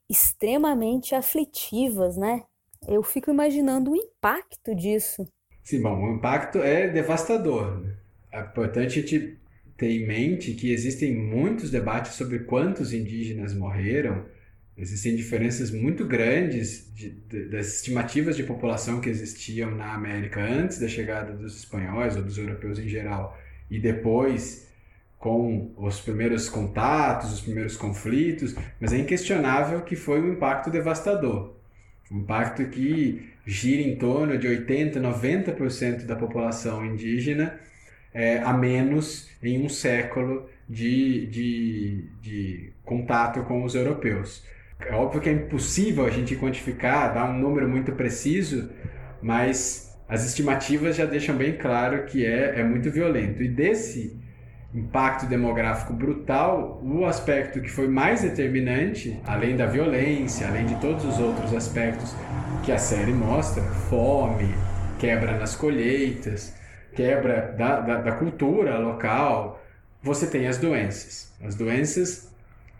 [0.09, 2.43] extremamente aflitivas, né?
[2.87, 5.25] Eu fico imaginando o impacto disso.
[5.63, 7.83] Sim, bom, o impacto é devastador.
[8.31, 9.39] É importante a gente
[9.77, 14.25] ter em mente que existem muitos debates sobre quantos indígenas morreram.
[14.77, 20.79] Existem diferenças muito grandes de, de, das estimativas de população que existiam na América antes
[20.79, 23.37] da chegada dos espanhóis ou dos europeus em geral
[23.69, 24.64] e depois
[25.25, 31.55] com os primeiros contatos, os primeiros conflitos, mas é inquestionável que foi um impacto devastador.
[32.11, 37.59] Um impacto que gira em torno de 80%, 90% da população indígena
[38.13, 44.45] é, a menos em um século de, de, de contato com os europeus.
[44.79, 48.69] É óbvio que é impossível a gente quantificar, dar um número muito preciso,
[49.23, 53.41] mas as estimativas já deixam bem claro que é, é muito violento.
[53.41, 54.23] E desse
[54.75, 61.05] impacto demográfico brutal, o aspecto que foi mais determinante, além da violência, além de todos
[61.05, 62.13] os outros aspectos
[62.63, 64.53] que a série mostra, fome,
[64.99, 66.53] quebra nas colheitas,
[66.93, 69.63] quebra da, da, da cultura local,
[70.03, 71.33] você tem as doenças.
[71.41, 72.33] As doenças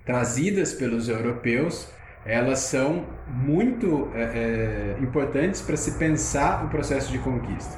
[0.05, 1.89] trazidas pelos europeus,
[2.25, 7.77] elas são muito é, é, importantes para se pensar o processo de conquista.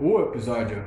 [0.00, 0.82] O episódio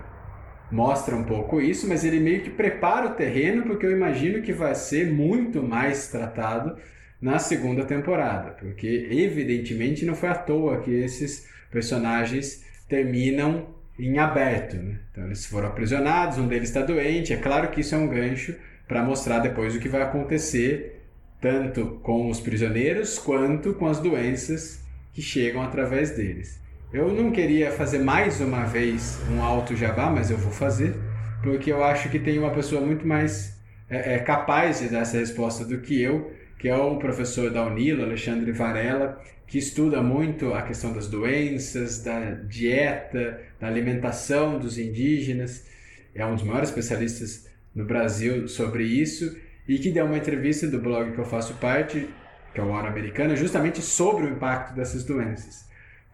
[0.71, 4.51] mostra um pouco isso, mas ele meio que prepara o terreno porque eu imagino que
[4.51, 6.77] vai ser muito mais tratado
[7.21, 14.75] na segunda temporada, porque evidentemente não foi à toa que esses personagens terminam em aberto.
[14.75, 14.99] Né?
[15.11, 17.33] Então eles foram aprisionados, um deles está doente.
[17.33, 18.55] É claro que isso é um gancho
[18.87, 21.01] para mostrar depois o que vai acontecer
[21.41, 26.59] tanto com os prisioneiros quanto com as doenças que chegam através deles.
[26.93, 30.95] Eu não queria fazer mais uma vez um alto jabá, mas eu vou fazer,
[31.43, 35.17] porque eu acho que tem uma pessoa muito mais é, é, capaz de dar essa
[35.17, 40.53] resposta do que eu, que é o professor da Unila, Alexandre Varela, que estuda muito
[40.53, 45.67] a questão das doenças, da dieta, da alimentação dos indígenas.
[46.13, 49.35] É um dos maiores especialistas no Brasil sobre isso
[49.67, 52.07] e que deu uma entrevista do blog que eu faço parte,
[52.53, 55.65] que é o Hora Americana, justamente sobre o impacto dessas doenças.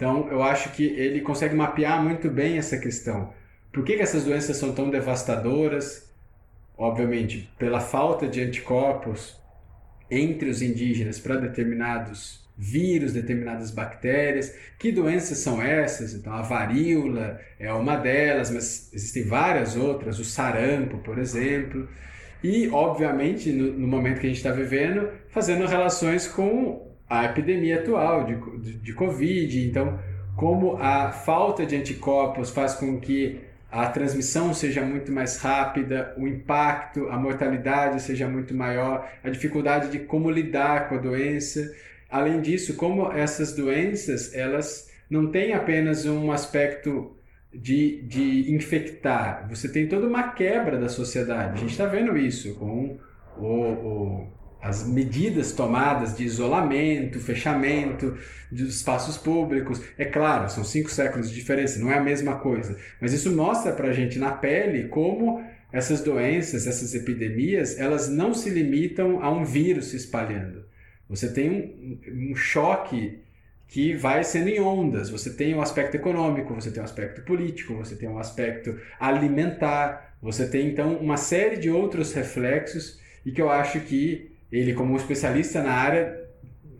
[0.01, 3.31] Então, eu acho que ele consegue mapear muito bem essa questão.
[3.71, 6.11] Por que, que essas doenças são tão devastadoras?
[6.75, 9.39] Obviamente, pela falta de anticorpos
[10.09, 14.55] entre os indígenas para determinados vírus, determinadas bactérias.
[14.79, 16.15] Que doenças são essas?
[16.15, 21.87] Então, a varíola é uma delas, mas existem várias outras, o sarampo, por exemplo.
[22.43, 27.79] E, obviamente, no, no momento que a gente está vivendo, fazendo relações com a epidemia
[27.79, 29.67] atual de, de, de Covid.
[29.67, 29.99] Então,
[30.37, 36.25] como a falta de anticorpos faz com que a transmissão seja muito mais rápida, o
[36.25, 41.73] impacto, a mortalidade seja muito maior, a dificuldade de como lidar com a doença.
[42.09, 47.17] Além disso, como essas doenças, elas não têm apenas um aspecto
[47.53, 51.55] de, de infectar, você tem toda uma quebra da sociedade.
[51.55, 52.97] A gente está vendo isso com
[53.37, 54.27] o, o
[54.61, 58.15] as medidas tomadas de isolamento, fechamento
[58.51, 59.81] dos espaços públicos.
[59.97, 62.77] É claro, são cinco séculos de diferença, não é a mesma coisa.
[62.99, 68.33] Mas isso mostra para a gente na pele como essas doenças, essas epidemias, elas não
[68.33, 70.65] se limitam a um vírus se espalhando.
[71.09, 73.19] Você tem um, um choque
[73.67, 75.09] que vai sendo em ondas.
[75.09, 80.15] Você tem um aspecto econômico, você tem um aspecto político, você tem um aspecto alimentar,
[80.21, 84.95] você tem então uma série de outros reflexos e que eu acho que ele, como
[84.97, 86.19] especialista na área,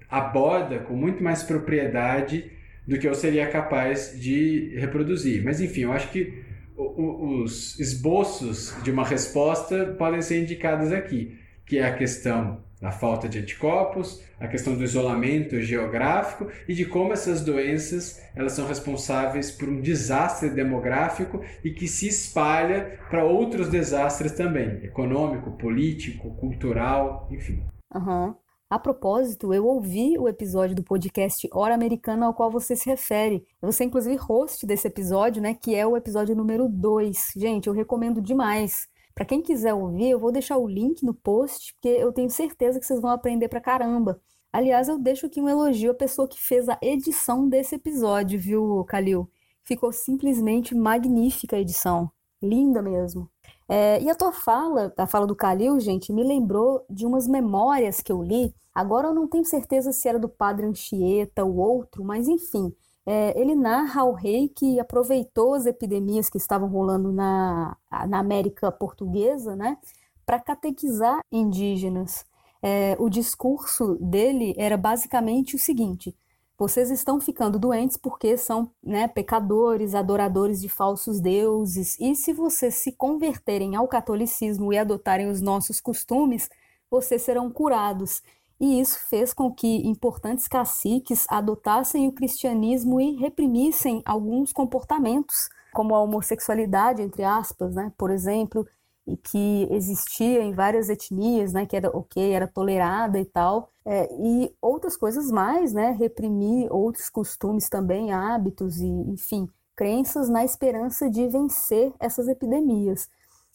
[0.10, 2.52] aborda com muito mais propriedade
[2.88, 5.44] do que eu seria capaz de reproduzir.
[5.44, 6.44] Mas, enfim, eu acho que
[6.76, 11.38] os esboços de uma resposta podem ser indicados aqui.
[11.66, 16.86] que é a questão da falta de anticorpos, a questão do isolamento geográfico e de
[16.86, 23.24] como essas doenças elas são responsáveis por um desastre demográfico e que se espalha para
[23.24, 27.64] outros desastres também, econômico, político, cultural, enfim.
[27.94, 28.34] Uhum.
[28.70, 33.46] A propósito, eu ouvi o episódio do podcast Hora Americana ao qual você se refere.
[33.62, 35.54] Você, inclusive, host desse episódio, né?
[35.54, 37.34] Que é o episódio número 2.
[37.36, 38.88] Gente, eu recomendo demais.
[39.14, 42.80] Para quem quiser ouvir, eu vou deixar o link no post, porque eu tenho certeza
[42.80, 44.22] que vocês vão aprender pra caramba.
[44.52, 48.84] Aliás, eu deixo aqui um elogio à pessoa que fez a edição desse episódio, viu,
[48.86, 49.30] Kalil?
[49.64, 52.12] Ficou simplesmente magnífica a edição.
[52.42, 53.30] Linda mesmo.
[53.70, 58.02] É, e a tua fala, a fala do Kalil, gente, me lembrou de umas memórias
[58.02, 58.54] que eu li.
[58.74, 62.74] Agora eu não tenho certeza se era do padre Anchieta ou outro, mas enfim.
[63.14, 67.76] É, ele narra ao rei que aproveitou as epidemias que estavam rolando na,
[68.08, 69.78] na América Portuguesa, né,
[70.26, 72.24] para catequizar indígenas.
[72.64, 76.16] É, o discurso dele era basicamente o seguinte:
[76.58, 82.76] vocês estão ficando doentes porque são né, pecadores, adoradores de falsos deuses, e se vocês
[82.76, 86.50] se converterem ao catolicismo e adotarem os nossos costumes,
[86.90, 88.22] vocês serão curados.
[88.62, 95.96] E isso fez com que importantes caciques adotassem o cristianismo e reprimissem alguns comportamentos, como
[95.96, 97.92] a homossexualidade, entre aspas, né?
[97.98, 98.68] por exemplo,
[99.08, 104.08] e que existia em várias etnias, né, que era ok, era tolerada e tal, é,
[104.14, 111.10] e outras coisas mais, né, reprimir outros costumes também, hábitos e, enfim, crenças na esperança
[111.10, 113.10] de vencer essas epidemias.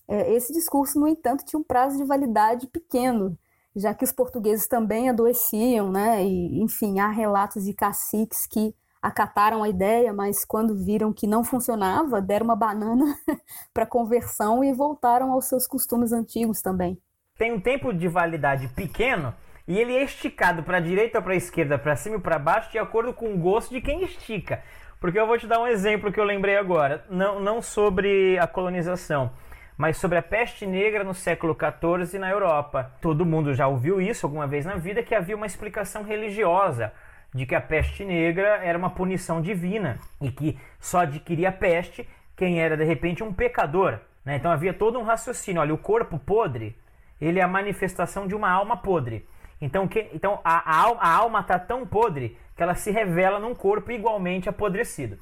[0.08, 3.38] É, esse discurso, no entanto, tinha um prazo de validade pequeno,
[3.76, 9.62] já que os portugueses também adoeciam, né, e, enfim, há relatos de caciques que acataram
[9.62, 13.04] a ideia, mas quando viram que não funcionava, deram uma banana
[13.72, 16.98] para conversão e voltaram aos seus costumes antigos também.
[17.38, 19.32] Tem um tempo de validade pequeno
[19.68, 22.38] e ele é esticado para a direita ou para a esquerda, para cima ou para
[22.38, 24.62] baixo, de acordo com o gosto de quem estica.
[24.98, 28.46] Porque eu vou te dar um exemplo que eu lembrei agora, não, não sobre a
[28.46, 29.30] colonização,
[29.76, 32.92] mas sobre a peste negra no século XIV na Europa.
[33.00, 36.92] Todo mundo já ouviu isso alguma vez na vida, que havia uma explicação religiosa
[37.34, 42.60] de que a peste negra era uma punição divina e que só adquiria peste quem
[42.60, 43.98] era de repente um pecador.
[44.24, 44.36] Né?
[44.36, 45.60] Então havia todo um raciocínio.
[45.60, 46.74] Olha, o corpo podre
[47.20, 49.26] ele é a manifestação de uma alma podre.
[49.60, 53.90] Então, que, então a, a, alma está tão podre que ela se revela num corpo
[53.90, 55.18] igualmente apodrecido.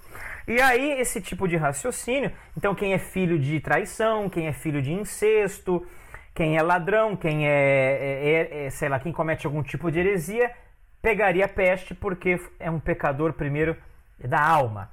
[0.47, 4.83] E aí, esse tipo de raciocínio, então quem é filho de traição, quem é filho
[4.83, 5.87] de incesto,
[6.35, 10.01] quem é ladrão, quem é, é, é, é sei lá, quem comete algum tipo de
[10.01, 10.51] heresia,
[11.01, 13.77] pegaria peste porque é um pecador primeiro
[14.19, 14.91] da alma.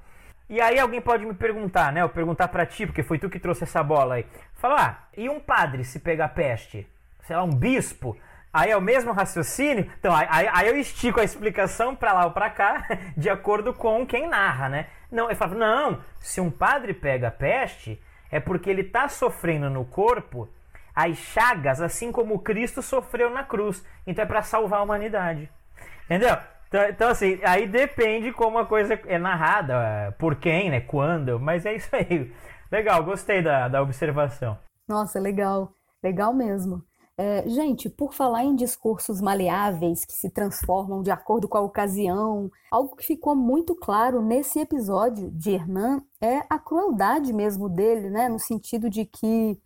[0.48, 2.02] E aí alguém pode me perguntar, né?
[2.02, 4.26] Eu perguntar para ti, porque foi tu que trouxe essa bola aí.
[4.54, 6.86] Falar, ah, e um padre se pegar peste?
[7.22, 8.16] Sei lá, um bispo?
[8.52, 9.90] Aí é o mesmo raciocínio?
[9.98, 12.86] Então, aí, aí eu estico a explicação para lá ou para cá,
[13.16, 14.86] de acordo com quem narra, né?
[15.10, 19.84] Não, eu falo, não, se um padre pega peste, é porque ele está sofrendo no
[19.84, 20.48] corpo
[20.94, 23.84] as chagas, assim como Cristo sofreu na cruz.
[24.06, 25.50] Então é para salvar a humanidade.
[26.04, 26.36] Entendeu?
[26.68, 30.80] Então, então, assim, aí depende como a coisa é narrada, é, por quem, né?
[30.80, 32.32] Quando, mas é isso aí.
[32.70, 34.58] Legal, gostei da, da observação.
[34.88, 35.74] Nossa, legal.
[36.02, 36.82] Legal mesmo.
[37.18, 42.50] É, gente, por falar em discursos maleáveis que se transformam de acordo com a ocasião,
[42.70, 48.28] algo que ficou muito claro nesse episódio de Hernan é a crueldade mesmo dele, né?
[48.28, 49.60] No sentido de que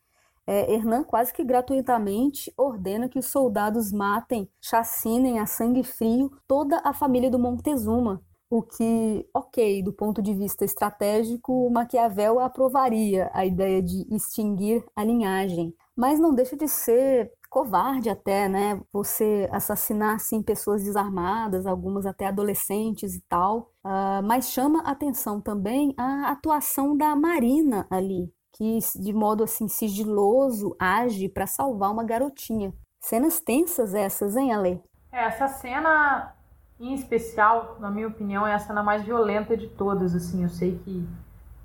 [0.47, 6.81] é, Hernan quase que gratuitamente ordena que os soldados matem, chacinem a sangue frio toda
[6.85, 13.45] a família do Montezuma, o que, ok, do ponto de vista estratégico, Maquiavel aprovaria a
[13.45, 15.75] ideia de extinguir a linhagem.
[15.97, 18.81] Mas não deixa de ser covarde até, né?
[18.93, 23.73] Você assassinar, assim, pessoas desarmadas, algumas até adolescentes e tal.
[23.85, 30.77] Uh, mas chama atenção também a atuação da Marina ali, que de modo assim sigiloso
[30.79, 32.75] age para salvar uma garotinha.
[33.01, 34.83] Cenas tensas essas, hein, Ale?
[35.13, 36.35] É, essa cena
[36.79, 40.79] em especial, na minha opinião, é a cena mais violenta de todas, assim, eu sei
[40.85, 41.09] que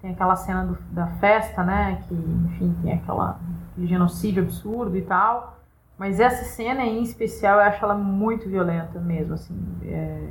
[0.01, 3.39] tem aquela cena do, da festa, né, que, enfim, tem aquela
[3.77, 5.59] genocídio absurdo e tal,
[5.97, 10.29] mas essa cena em especial, eu acho ela muito violenta mesmo, assim, é,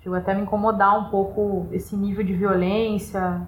[0.00, 3.46] chegou até me incomodar um pouco esse nível de violência,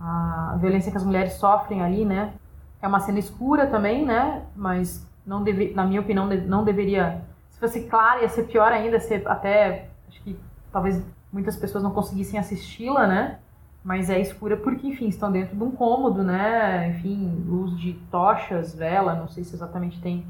[0.00, 2.32] a violência que as mulheres sofrem ali, né?
[2.80, 4.44] É uma cena escura também, né?
[4.54, 7.22] Mas não deve, na minha opinião, não deveria.
[7.50, 9.88] Se fosse clara, ia ser pior ainda, ser até.
[10.08, 10.38] Acho que
[10.70, 13.38] talvez muitas pessoas não conseguissem assisti-la, né?
[13.82, 16.88] Mas é escura porque, enfim, estão dentro de um cômodo, né?
[16.88, 20.26] Enfim, luz de tochas, vela, não sei se exatamente tem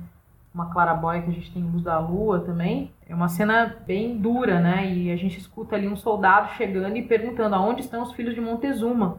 [0.54, 2.92] uma clarabóia que a gente tem Luz da Lua também.
[3.08, 4.86] É uma cena bem dura, né?
[4.90, 8.40] E a gente escuta ali um soldado chegando e perguntando aonde estão os filhos de
[8.40, 9.18] Montezuma.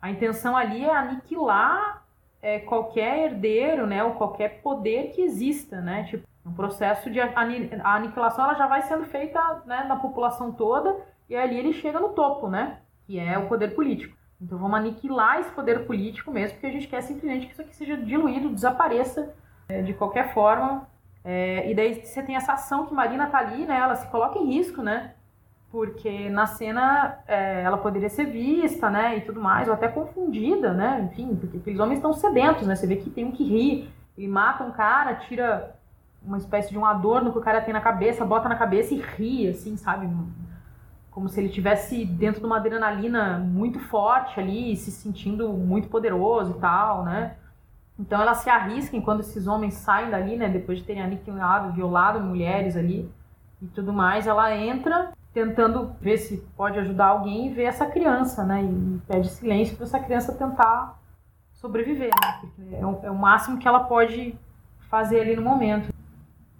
[0.00, 2.04] A intenção ali é aniquilar
[2.42, 4.04] é, qualquer herdeiro, né?
[4.04, 6.04] Ou qualquer poder que exista, né?
[6.04, 10.96] Tipo, um processo de aniquilação ela já vai sendo feita né, na população toda
[11.28, 12.78] e ali ele chega no topo, né?
[13.06, 14.16] Que é o poder político.
[14.40, 17.74] Então vamos aniquilar esse poder político mesmo, porque a gente quer simplesmente que isso aqui
[17.74, 19.34] seja diluído, desapareça
[19.68, 20.86] é, de qualquer forma.
[21.24, 23.76] É, e daí você tem essa ação que Marina tá ali, né?
[23.78, 25.14] Ela se coloca em risco, né?
[25.70, 29.16] Porque na cena é, ela poderia ser vista, né?
[29.16, 31.08] E tudo mais, ou até confundida, né?
[31.10, 32.76] Enfim, porque aqueles homens estão sedentos, né?
[32.76, 35.74] Você vê que tem um que ri, ele mata um cara, tira
[36.22, 39.00] uma espécie de um adorno que o cara tem na cabeça, bota na cabeça e
[39.00, 40.08] ri, assim, sabe?
[41.16, 46.56] Como se ele tivesse dentro de uma adrenalina muito forte ali, se sentindo muito poderoso
[46.58, 47.36] e tal, né?
[47.98, 50.46] Então ela se arrisca quando esses homens saem dali, né?
[50.46, 53.10] Depois de terem aniquilado, violado mulheres ali
[53.62, 58.44] e tudo mais, ela entra tentando ver se pode ajudar alguém e ver essa criança,
[58.44, 58.62] né?
[58.62, 61.00] E pede silêncio para essa criança tentar
[61.54, 62.40] sobreviver, né?
[62.42, 64.38] Porque é o, é o máximo que ela pode
[64.90, 65.94] fazer ali no momento.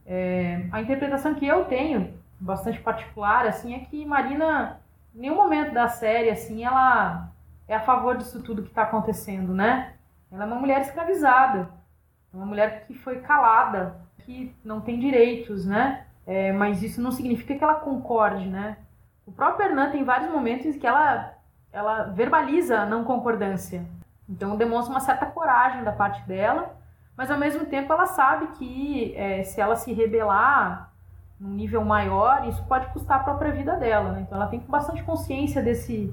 [0.07, 4.81] É, a interpretação que eu tenho, bastante particular, assim, é que Marina,
[5.15, 7.31] em nenhum momento da série, assim, ela
[7.69, 9.95] é a favor disso tudo que está acontecendo, né?
[10.31, 11.69] Ela é uma mulher escravizada,
[12.33, 16.07] uma mulher que foi calada, que não tem direitos, né?
[16.27, 18.77] É, mas isso não significa que ela concorde, né?
[19.25, 21.35] O próprio Hernan tem vários momentos em que ela,
[21.73, 23.85] ela verbaliza a não concordância.
[24.29, 26.77] Então demonstra uma certa coragem da parte dela
[27.17, 30.93] mas ao mesmo tempo ela sabe que é, se ela se rebelar
[31.39, 34.23] num nível maior, isso pode custar a própria vida dela, né?
[34.23, 36.13] Então ela tem bastante consciência desse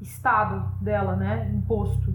[0.00, 2.14] estado dela, né, imposto.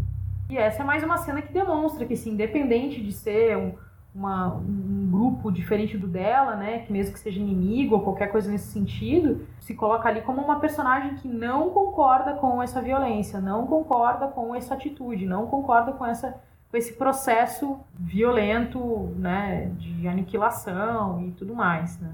[0.50, 3.74] E essa é mais uma cena que demonstra que, assim, independente de ser um,
[4.14, 8.50] uma, um grupo diferente do dela, né, que mesmo que seja inimigo ou qualquer coisa
[8.50, 13.68] nesse sentido, se coloca ali como uma personagem que não concorda com essa violência, não
[13.68, 16.36] concorda com essa atitude, não concorda com essa
[16.74, 22.12] esse processo violento, né, de aniquilação e tudo mais, né?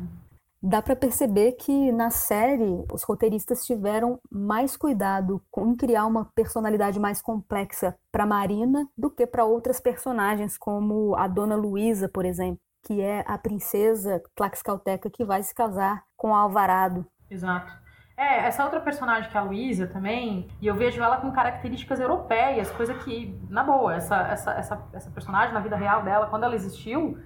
[0.68, 7.00] Dá para perceber que na série os roteiristas tiveram mais cuidado com criar uma personalidade
[7.00, 12.60] mais complexa para Marina do que para outras personagens, como a Dona Luísa, por exemplo,
[12.82, 17.06] que é a princesa Tlaxcalteca que vai se casar com Alvarado.
[17.30, 17.85] Exato.
[18.18, 22.00] É, essa outra personagem que é a Luísa também, e eu vejo ela com características
[22.00, 26.44] europeias, coisa que, na boa, essa, essa, essa, essa personagem na vida real dela, quando
[26.44, 27.20] ela existiu,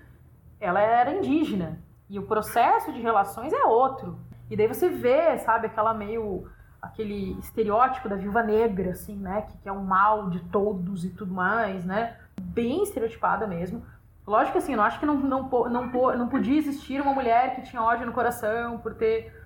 [0.60, 1.80] ela era indígena.
[2.10, 4.20] E o processo de relações é outro.
[4.50, 6.50] E daí você vê, sabe, aquela meio.
[6.82, 9.44] aquele estereótipo da viúva negra, assim, né?
[9.44, 12.18] Que, que é o mal de todos e tudo mais, né?
[12.42, 13.86] Bem estereotipada mesmo.
[14.26, 15.86] Lógico que assim, eu acho que não, não, não,
[16.18, 19.39] não podia existir uma mulher que tinha ódio no coração por ter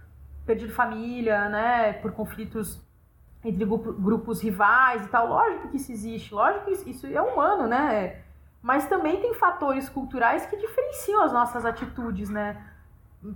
[0.46, 2.82] perdido família, né, por conflitos
[3.44, 5.28] entre grupos rivais e tal.
[5.28, 8.22] Lógico que isso existe, lógico que isso é humano, né?
[8.62, 12.66] Mas também tem fatores culturais que diferenciam as nossas atitudes, né?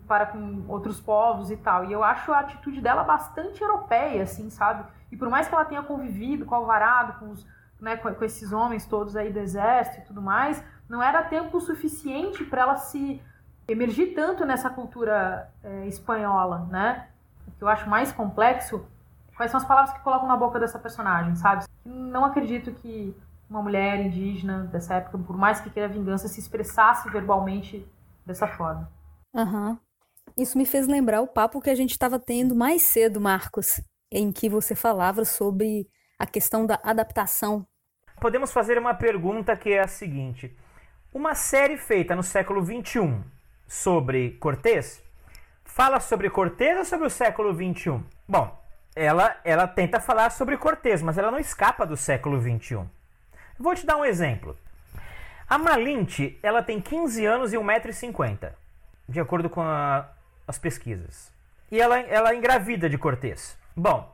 [0.07, 1.85] Para com outros povos e tal.
[1.85, 4.85] E eu acho a atitude dela bastante europeia, assim, sabe?
[5.11, 7.45] E por mais que ela tenha convivido com o Alvarado, com, os,
[7.79, 12.45] né, com, esses homens todos aí do exército e tudo mais, não era tempo suficiente
[12.45, 13.21] para ela se
[13.67, 17.07] emergir tanto nessa cultura é, espanhola, né?
[17.47, 18.85] O que eu acho mais complexo,
[19.35, 21.65] quais são as palavras que colocam na boca dessa personagem, sabe?
[21.85, 23.15] Não acredito que
[23.49, 27.85] uma mulher indígena dessa época, por mais que queira vingança, se expressasse verbalmente
[28.25, 28.91] dessa forma.
[29.33, 29.77] Uhum.
[30.37, 34.31] Isso me fez lembrar o papo que a gente estava tendo mais cedo, Marcos, em
[34.31, 35.87] que você falava sobre
[36.19, 37.65] a questão da adaptação.
[38.19, 40.55] Podemos fazer uma pergunta que é a seguinte:
[41.13, 43.23] uma série feita no século XXI
[43.67, 45.03] sobre Cortês,
[45.65, 47.99] fala sobre Cortês ou sobre o século XXI?
[48.27, 48.57] Bom,
[48.95, 52.79] ela, ela tenta falar sobre Cortês, mas ela não escapa do século XXI.
[53.59, 54.57] Vou te dar um exemplo.
[55.49, 58.51] A Malinte, ela tem 15 anos e 1,50m,
[59.07, 60.09] de acordo com a,
[60.47, 61.31] as pesquisas.
[61.71, 63.57] E ela, ela engravida de Cortês.
[63.75, 64.13] Bom,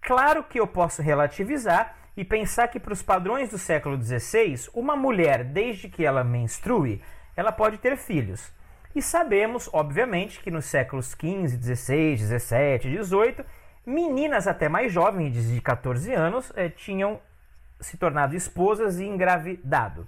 [0.00, 4.94] claro que eu posso relativizar e pensar que para os padrões do século XVI, uma
[4.94, 7.02] mulher, desde que ela menstrue,
[7.36, 8.52] ela pode ter filhos.
[8.94, 13.44] E sabemos, obviamente, que nos séculos XV, XVI, XVII, XVIII,
[13.86, 17.20] meninas até mais jovens, de 14 anos, eh, tinham
[17.80, 20.06] se tornado esposas e engravidado.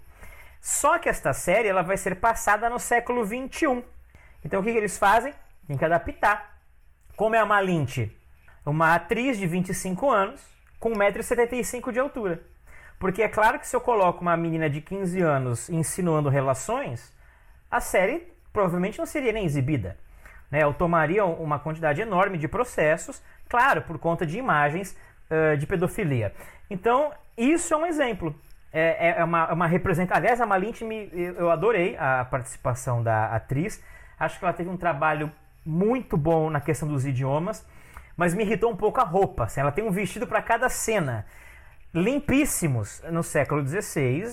[0.60, 3.82] Só que esta série ela vai ser passada no século XXI.
[4.44, 5.32] Então o que, que eles fazem?
[5.66, 6.58] Tem que adaptar.
[7.16, 8.16] Como é a Malinte?
[8.64, 10.40] Uma atriz de 25 anos
[10.78, 12.42] com 1,75m de altura.
[12.98, 17.12] Porque é claro que se eu coloco uma menina de 15 anos insinuando relações,
[17.70, 19.96] a série provavelmente não seria nem exibida.
[20.50, 20.62] Né?
[20.62, 24.96] Eu tomaria uma quantidade enorme de processos, claro, por conta de imagens
[25.30, 26.34] uh, de pedofilia.
[26.68, 28.34] Então, isso é um exemplo.
[28.72, 30.18] É, é, é uma, é uma representação.
[30.18, 33.82] Aliás, a Malint, me, eu adorei a participação da atriz.
[34.18, 35.30] Acho que ela teve um trabalho
[35.64, 37.66] muito bom na questão dos idiomas,
[38.16, 39.44] mas me irritou um pouco a roupa.
[39.44, 41.26] Assim, ela tem um vestido para cada cena.
[41.94, 44.24] Limpíssimos no século XVI,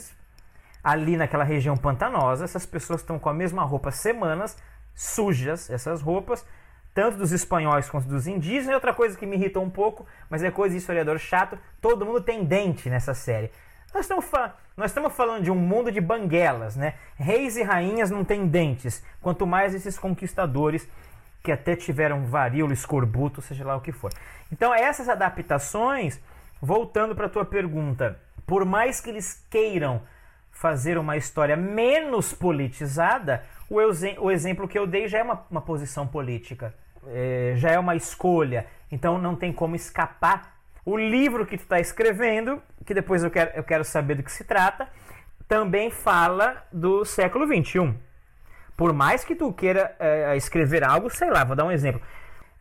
[0.83, 4.57] ali naquela região pantanosa, essas pessoas estão com a mesma roupa semanas,
[4.95, 6.45] sujas essas roupas,
[6.93, 8.69] tanto dos espanhóis quanto dos indígenas.
[8.69, 12.05] E outra coisa que me irritou um pouco, mas é coisa de historiador chato, todo
[12.05, 13.51] mundo tem dente nessa série.
[13.93, 14.25] Nós estamos,
[14.77, 16.93] nós estamos falando de um mundo de banguelas, né?
[17.17, 20.87] Reis e rainhas não têm dentes, quanto mais esses conquistadores
[21.41, 24.11] que até tiveram varíola, escorbuto, seja lá o que for.
[24.51, 26.19] Então, essas adaptações,
[26.61, 30.01] voltando para a tua pergunta, por mais que eles queiram
[30.59, 33.77] fazer uma história menos politizada, o,
[34.19, 36.75] o exemplo que eu dei já é uma, uma posição política,
[37.07, 41.79] é, já é uma escolha, então não tem como escapar o livro que tu está
[41.79, 44.89] escrevendo, que depois eu quero, eu quero saber do que se trata,
[45.47, 47.93] também fala do século XXI.
[48.75, 52.01] Por mais que tu queira é, escrever algo, sei lá, vou dar um exemplo.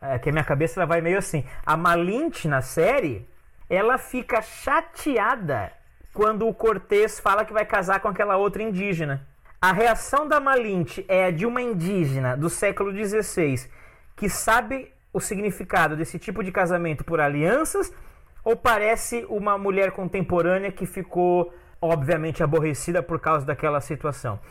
[0.01, 1.43] É, que a minha cabeça ela vai meio assim.
[1.65, 3.27] A Malint na série,
[3.69, 5.73] ela fica chateada
[6.19, 9.25] quando o Cortês fala que vai casar com aquela outra indígena.
[9.61, 13.69] A reação da Malint é a de uma indígena do século XVI
[14.17, 17.93] que sabe o significado desse tipo de casamento por alianças
[18.43, 24.41] ou parece uma mulher contemporânea que ficou, obviamente, aborrecida por causa daquela situação?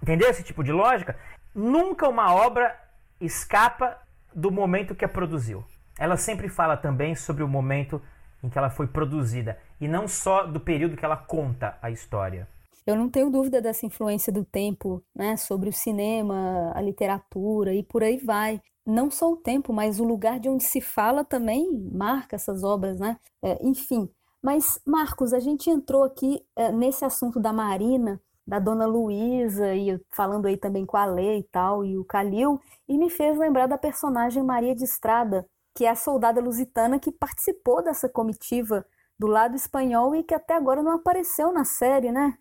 [0.00, 1.16] Entendeu esse tipo de lógica?
[1.52, 2.72] Nunca uma obra
[3.20, 3.98] escapa
[4.32, 5.64] do momento que a produziu.
[5.98, 8.00] Ela sempre fala também sobre o momento
[8.44, 12.46] em que ela foi produzida e não só do período que ela conta a história.
[12.86, 17.82] Eu não tenho dúvida dessa influência do tempo, né, sobre o cinema, a literatura e
[17.82, 21.70] por aí vai não só o tempo, mas o lugar de onde se fala também
[21.92, 23.18] marca essas obras, né?
[23.42, 24.08] É, enfim.
[24.42, 30.00] Mas, Marcos, a gente entrou aqui é, nesse assunto da Marina, da Dona Luísa, e
[30.10, 32.58] falando aí também com a Lê e tal, e o Calil,
[32.88, 37.12] e me fez lembrar da personagem Maria de Estrada, que é a soldada lusitana que
[37.12, 38.84] participou dessa comitiva
[39.20, 42.38] do lado espanhol e que até agora não apareceu na série, né?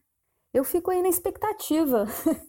[0.53, 2.05] Eu fico aí na expectativa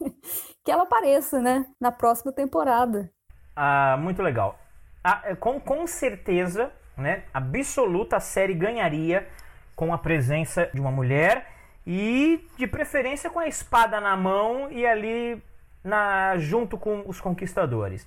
[0.64, 3.10] que ela apareça, né, na próxima temporada.
[3.56, 4.56] Ah, muito legal.
[5.02, 9.28] Ah, é, com, com certeza, né, absoluta, a série ganharia
[9.74, 11.48] com a presença de uma mulher
[11.84, 15.42] e, de preferência, com a espada na mão e ali
[15.82, 18.06] na, junto com os conquistadores.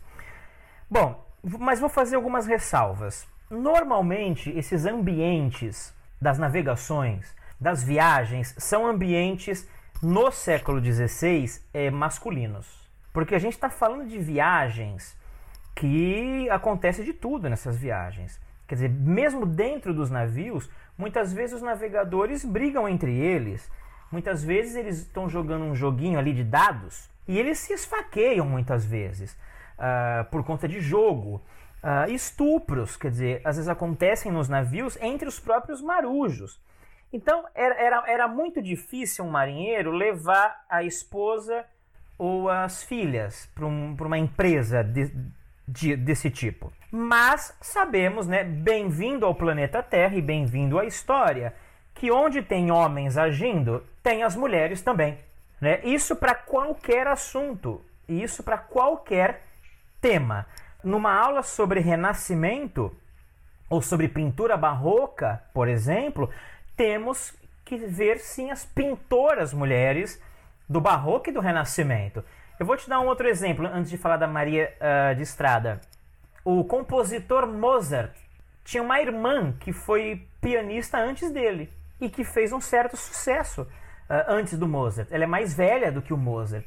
[0.90, 3.28] Bom, mas vou fazer algumas ressalvas.
[3.50, 5.94] Normalmente, esses ambientes
[6.24, 9.68] das navegações, das viagens, são ambientes
[10.02, 12.90] no século XVI é, masculinos.
[13.12, 15.18] Porque a gente está falando de viagens
[15.76, 18.40] que acontece de tudo nessas viagens.
[18.66, 23.70] Quer dizer, mesmo dentro dos navios, muitas vezes os navegadores brigam entre eles.
[24.10, 28.86] Muitas vezes eles estão jogando um joguinho ali de dados e eles se esfaqueiam muitas
[28.86, 29.34] vezes
[29.78, 31.42] uh, por conta de jogo.
[31.84, 36.62] Uh, estupros, quer dizer, às vezes acontecem nos navios entre os próprios marujos.
[37.12, 41.66] Então era, era, era muito difícil um marinheiro levar a esposa
[42.18, 45.14] ou as filhas para um, uma empresa de,
[45.68, 46.72] de, desse tipo.
[46.90, 51.54] Mas sabemos, né, bem-vindo ao planeta Terra e bem-vindo à história,
[51.94, 55.18] que onde tem homens agindo, tem as mulheres também.
[55.60, 55.82] Né?
[55.84, 59.44] Isso para qualquer assunto, isso para qualquer
[60.02, 60.46] tema.
[60.84, 62.94] Numa aula sobre renascimento
[63.70, 66.30] ou sobre pintura barroca, por exemplo,
[66.76, 70.22] temos que ver sim as pintoras mulheres
[70.68, 72.24] do barroco e do renascimento.
[72.60, 75.80] Eu vou te dar um outro exemplo antes de falar da Maria uh, de Estrada.
[76.44, 78.14] O compositor Mozart
[78.64, 83.68] tinha uma irmã que foi pianista antes dele e que fez um certo sucesso uh,
[84.28, 85.10] antes do Mozart.
[85.12, 86.66] Ela é mais velha do que o Mozart.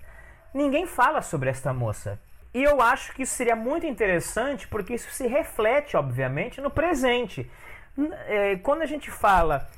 [0.55, 2.19] Ninguém fala sobre esta moça.
[2.57, 7.51] E eu acho que isso seria muito interessante porque isso se reflete, obviamente, no presente.
[8.27, 9.69] É, quando a gente fala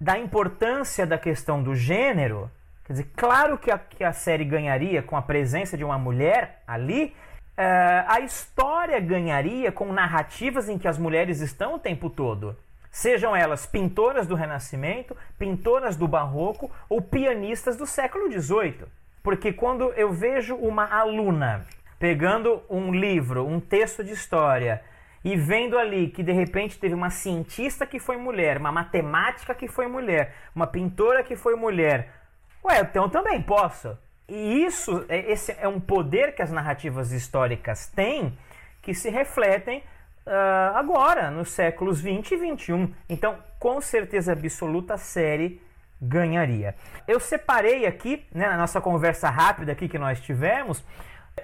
[0.00, 2.48] da importância da questão do gênero,
[2.88, 6.62] Quer dizer, claro que a, que a série ganharia com a presença de uma mulher
[6.66, 7.14] ali,
[7.58, 12.56] uh, a história ganharia com narrativas em que as mulheres estão o tempo todo.
[12.90, 18.86] Sejam elas pintoras do Renascimento, pintoras do Barroco ou pianistas do século XVIII.
[19.22, 21.66] Porque quando eu vejo uma aluna
[21.98, 24.82] pegando um livro, um texto de história,
[25.24, 29.66] e vendo ali que de repente teve uma cientista que foi mulher, uma matemática que
[29.66, 32.18] foi mulher, uma pintora que foi mulher,
[32.64, 33.96] Ué, então eu também posso.
[34.28, 38.36] E isso, é, esse é um poder que as narrativas históricas têm
[38.82, 39.82] que se refletem
[40.26, 42.92] uh, agora, nos séculos 20 e 21.
[43.08, 45.62] Então, com certeza absoluta, a série
[46.00, 46.74] ganharia.
[47.06, 50.84] Eu separei aqui, né, na nossa conversa rápida aqui que nós tivemos,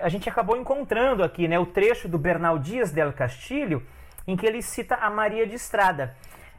[0.01, 3.82] a gente acabou encontrando aqui né, o trecho do Bernal Dias del Castilho,
[4.26, 6.16] em que ele cita a Maria de Estrada.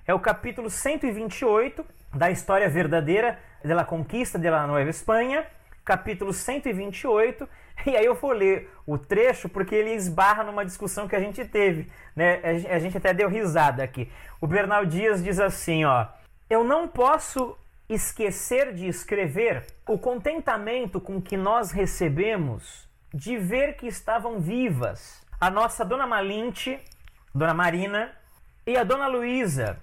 [0.07, 5.45] É o capítulo 128 da História Verdadeira de la Conquista de la Nueva Espanha,
[5.83, 7.47] capítulo 128.
[7.85, 11.43] E aí eu vou ler o trecho porque ele esbarra numa discussão que a gente
[11.43, 12.39] teve, né?
[12.69, 14.09] A gente até deu risada aqui.
[14.39, 16.07] O Bernal Dias diz assim, ó:
[16.49, 17.57] "Eu não posso
[17.89, 22.84] esquecer de escrever o contentamento com que nós recebemos
[23.15, 26.77] de ver que estavam vivas a nossa Dona Malinte,
[27.33, 28.11] Dona Marina
[28.67, 29.79] e a Dona Luísa,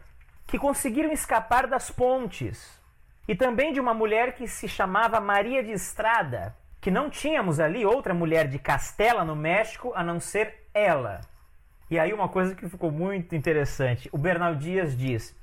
[0.46, 2.78] que conseguiram escapar das pontes,
[3.26, 7.86] e também de uma mulher que se chamava Maria de Estrada, que não tínhamos ali
[7.86, 11.22] outra mulher de Castela no México a não ser ela.
[11.90, 15.34] E aí uma coisa que ficou muito interessante, o Bernal Dias diz: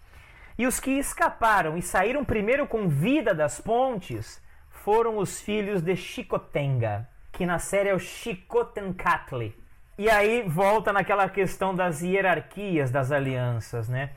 [0.59, 5.95] e os que escaparam e saíram primeiro com vida das pontes foram os filhos de
[5.95, 9.55] Chicotenga, que na série é o Chicotencatli.
[9.97, 14.11] E aí volta naquela questão das hierarquias das alianças, né?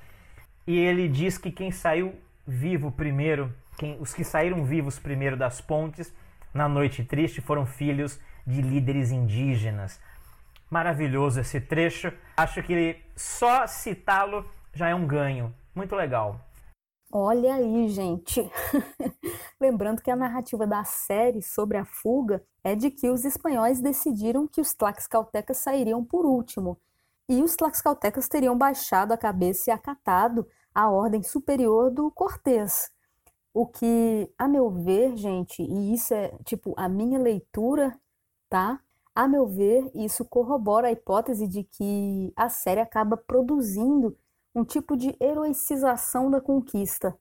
[0.67, 2.15] E ele diz que quem saiu
[2.47, 6.15] vivo primeiro, quem, os que saíram vivos primeiro das pontes
[6.55, 10.01] na noite triste foram filhos de líderes indígenas.
[10.71, 12.13] Maravilhoso esse trecho.
[12.37, 15.53] Acho que só citá-lo já é um ganho.
[15.75, 16.41] Muito legal.
[17.15, 18.41] Olha aí, gente.
[19.61, 24.49] Lembrando que a narrativa da série sobre a fuga é de que os espanhóis decidiram
[24.49, 26.79] que os tlaxcaltecas sairiam por último,
[27.29, 32.91] e os tlaxcaltecas teriam baixado a cabeça e acatado a ordem superior do Cortés.
[33.53, 37.95] O que, a meu ver, gente, e isso é tipo a minha leitura,
[38.49, 38.81] tá?
[39.15, 44.17] A meu ver, isso corrobora a hipótese de que a série acaba produzindo
[44.55, 47.17] um tipo de heroicização da conquista.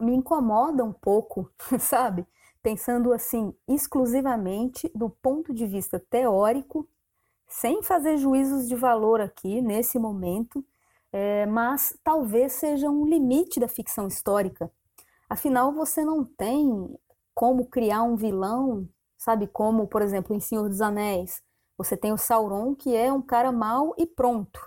[0.00, 2.26] Me incomoda um pouco, sabe?
[2.62, 6.88] Pensando assim, exclusivamente do ponto de vista teórico,
[7.48, 10.64] sem fazer juízos de valor aqui nesse momento,
[11.12, 14.70] é, mas talvez seja um limite da ficção histórica.
[15.28, 16.96] Afinal, você não tem
[17.34, 18.88] como criar um vilão,
[19.18, 19.46] sabe?
[19.46, 21.42] Como, por exemplo, em Senhor dos Anéis.
[21.76, 24.60] Você tem o Sauron, que é um cara mau e pronto.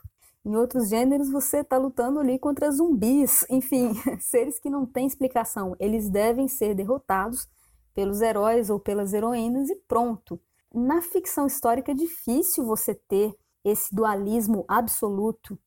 [0.46, 5.76] Em outros gêneros, você está lutando ali contra zumbis, enfim, seres que não têm explicação.
[5.80, 7.48] Eles devem ser derrotados
[7.96, 10.40] pelos heróis ou pelas heroínas e pronto.
[10.72, 13.34] Na ficção histórica é difícil você ter
[13.64, 15.58] esse dualismo absoluto.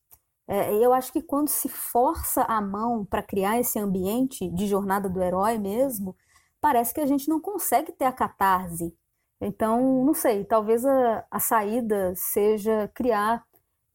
[0.47, 5.09] É, eu acho que quando se força a mão para criar esse ambiente de jornada
[5.09, 6.15] do herói mesmo,
[6.61, 8.97] parece que a gente não consegue ter a catarse.
[9.41, 13.45] Então, não sei, talvez a, a saída seja criar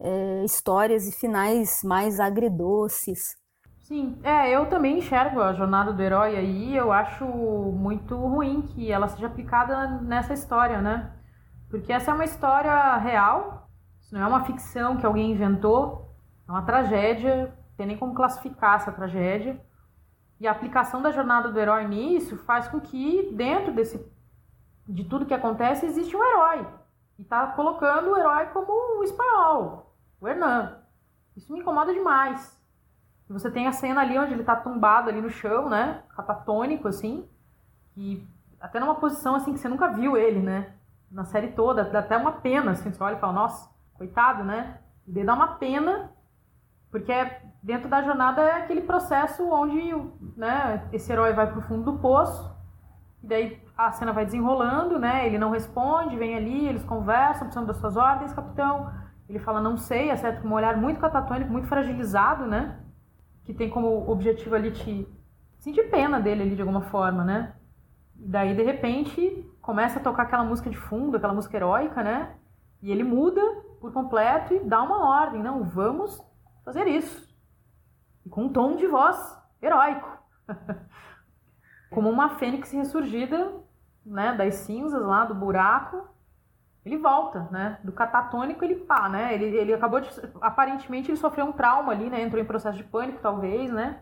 [0.04, 3.36] é, histórias e finais mais agridoces.
[3.84, 8.92] Sim, é, eu também enxergo a jornada do herói aí, eu acho muito ruim que
[8.92, 11.12] ela seja aplicada nessa história, né?
[11.70, 16.14] Porque essa é uma história real, isso não é uma ficção que alguém inventou,
[16.48, 19.60] é uma tragédia, não tem nem como classificar essa tragédia.
[20.40, 24.12] E a aplicação da jornada do herói nisso faz com que dentro desse
[24.88, 26.68] de tudo que acontece existe um herói.
[27.18, 29.93] E tá colocando o herói como o espanhol,
[30.24, 30.78] o Hernan.
[31.36, 32.58] Isso me incomoda demais.
[33.30, 36.04] Você tem a cena ali onde ele tá tombado ali no chão, né?
[36.16, 37.28] Catatônico, assim.
[37.98, 38.26] E
[38.60, 40.74] até numa posição assim que você nunca viu ele, né?
[41.12, 41.84] Na série toda.
[41.84, 42.92] Dá até uma pena, assim.
[42.92, 44.80] Você olha e fala, nossa, coitado, né?
[45.08, 46.12] E dá uma pena,
[46.92, 49.94] porque é, dentro da jornada é aquele processo onde
[50.38, 52.54] né, esse herói vai pro fundo do poço.
[53.22, 55.26] E daí a cena vai desenrolando, né?
[55.26, 59.03] Ele não responde, vem ali, eles conversam, precisam das suas ordens, capitão.
[59.28, 62.80] Ele fala não sei, acerta com um olhar muito catatônico, muito fragilizado, né?
[63.46, 65.08] Que tem como objetivo ali te
[65.60, 67.54] sentir pena dele ali de alguma forma, né?
[68.20, 72.36] E daí, de repente, começa a tocar aquela música de fundo, aquela música heróica, né?
[72.82, 73.42] E ele muda
[73.80, 75.42] por completo e dá uma ordem.
[75.42, 76.22] Não, vamos
[76.64, 77.34] fazer isso.
[78.26, 79.18] E com um tom de voz
[79.62, 80.18] heróico.
[81.90, 83.54] Como uma fênix ressurgida,
[84.06, 86.13] né, das cinzas lá, do buraco,
[86.86, 87.80] ele volta, né?
[87.84, 89.34] Do catatônico ele pá, né?
[89.34, 90.10] Ele, ele acabou de.
[90.42, 92.22] Aparentemente ele sofreu um trauma ali, né?
[92.22, 94.00] Entrou em processo de pânico, talvez, né?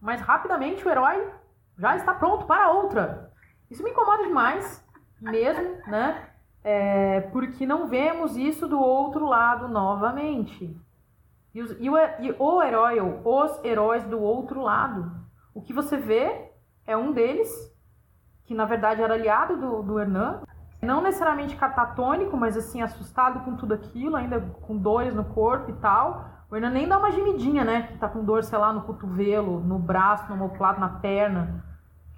[0.00, 1.28] Mas rapidamente o herói
[1.76, 3.32] já está pronto para outra.
[3.70, 4.86] Isso me incomoda demais,
[5.20, 6.28] mesmo, né?
[6.62, 10.76] É, porque não vemos isso do outro lado novamente.
[11.54, 15.10] E, os, e, o, e o herói, ou os heróis do outro lado.
[15.52, 16.50] O que você vê
[16.86, 17.50] é um deles
[18.44, 20.42] que na verdade era aliado do, do Hernan,
[20.82, 25.74] não necessariamente catatônico, mas assim, assustado com tudo aquilo, ainda com dores no corpo e
[25.74, 26.28] tal.
[26.50, 27.82] O Hernan nem dá uma gemidinha, né?
[27.84, 31.64] Que tá com dor, sei lá, no cotovelo, no braço, no omoplato, na perna.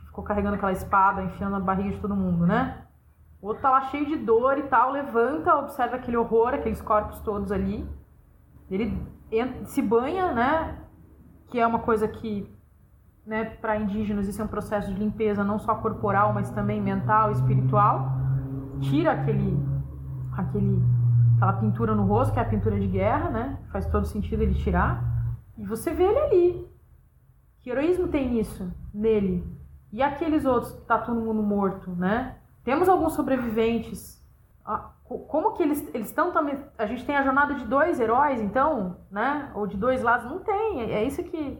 [0.07, 2.85] Ficou carregando aquela espada, enfiando na barriga de todo mundo, né?
[3.41, 7.21] O outro tá lá cheio de dor e tal, levanta, observa aquele horror, aqueles corpos
[7.21, 7.87] todos ali.
[8.71, 8.99] Ele
[9.31, 10.79] entra, se banha, né?
[11.49, 12.51] Que é uma coisa que,
[13.27, 17.31] né, para indígenas isso é um processo de limpeza não só corporal, mas também mental
[17.31, 18.24] espiritual.
[18.89, 19.59] Tira aquele
[20.37, 20.83] aquele
[21.37, 23.59] aquela pintura no rosto, que é a pintura de guerra, né?
[23.71, 25.03] Faz todo sentido ele tirar.
[25.57, 26.69] E você vê ele ali.
[27.63, 29.45] Que heroísmo tem nisso, nele?
[29.93, 32.37] E aqueles outros que tá todo mundo morto, né?
[32.65, 34.23] Temos alguns sobreviventes.
[34.65, 36.59] Ah, como que eles estão também?
[36.77, 39.51] A gente tem a jornada de dois heróis, então, né?
[39.55, 40.27] Ou de dois lados?
[40.27, 40.83] Não tem.
[40.83, 41.57] É, é isso que,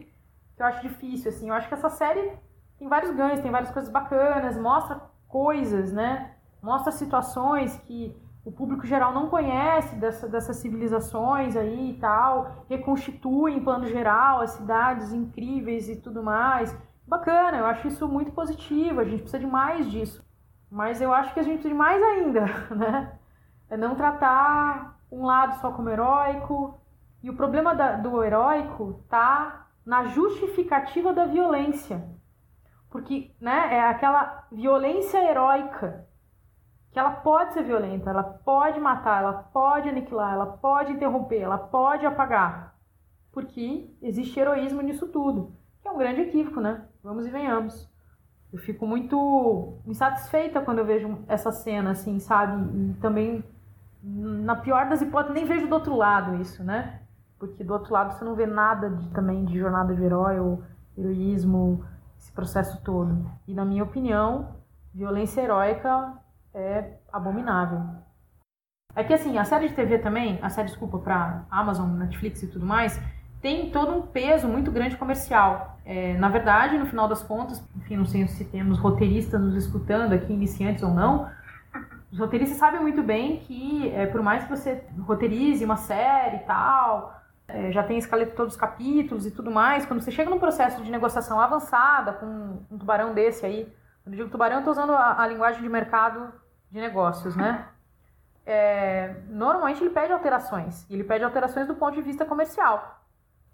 [0.55, 1.49] que eu acho difícil, assim.
[1.49, 2.33] Eu acho que essa série
[2.77, 6.34] tem vários ganhos, tem várias coisas bacanas, mostra coisas, né?
[6.65, 13.53] Mostra situações que o público geral não conhece dessa, dessas civilizações aí e tal, reconstitui
[13.53, 16.75] em plano geral as cidades incríveis e tudo mais.
[17.07, 20.25] Bacana, eu acho isso muito positivo, a gente precisa de mais disso.
[20.67, 22.45] Mas eu acho que a gente precisa de mais ainda,
[22.75, 23.13] né?
[23.69, 26.79] É não tratar um lado só como heróico.
[27.21, 32.03] E o problema da, do heróico tá na justificativa da violência.
[32.89, 36.07] Porque né, é aquela violência heróica
[36.95, 41.57] que ela pode ser violenta, ela pode matar, ela pode aniquilar, ela pode interromper, ela
[41.57, 42.73] pode apagar.
[43.33, 45.53] Porque existe heroísmo nisso tudo.
[45.81, 46.85] Que é um grande equívoco, né?
[47.03, 47.91] Vamos e venhamos.
[48.53, 52.63] Eu fico muito insatisfeita quando eu vejo essa cena, assim, sabe?
[52.73, 53.43] E também,
[54.01, 57.01] na pior das hipóteses, nem vejo do outro lado isso, né?
[57.37, 60.63] Porque do outro lado você não vê nada de, também de jornada de herói ou
[60.97, 61.83] heroísmo,
[62.17, 63.29] esse processo todo.
[63.45, 64.55] E na minha opinião,
[64.93, 66.23] violência heróica
[66.55, 67.81] é abominável.
[68.95, 72.47] É que assim, a série de TV também, a série, desculpa, pra Amazon, Netflix e
[72.47, 72.99] tudo mais,
[73.41, 75.77] tem todo um peso muito grande comercial.
[75.85, 80.13] É, na verdade, no final das contas, enfim, não sei se temos roteiristas nos escutando
[80.13, 81.29] aqui, iniciantes ou não,
[82.11, 86.39] os roteiristas sabem muito bem que, é, por mais que você roteirize uma série e
[86.39, 90.39] tal, é, já tem escaleta todos os capítulos e tudo mais, quando você chega num
[90.39, 93.71] processo de negociação avançada com um tubarão desse aí,
[94.03, 96.31] quando eu digo tubarão, eu estou usando a, a, linguagem de mercado
[96.71, 97.67] de negócios, né?
[98.45, 103.01] É, normalmente ele pede alterações, ele pede alterações do ponto de vista comercial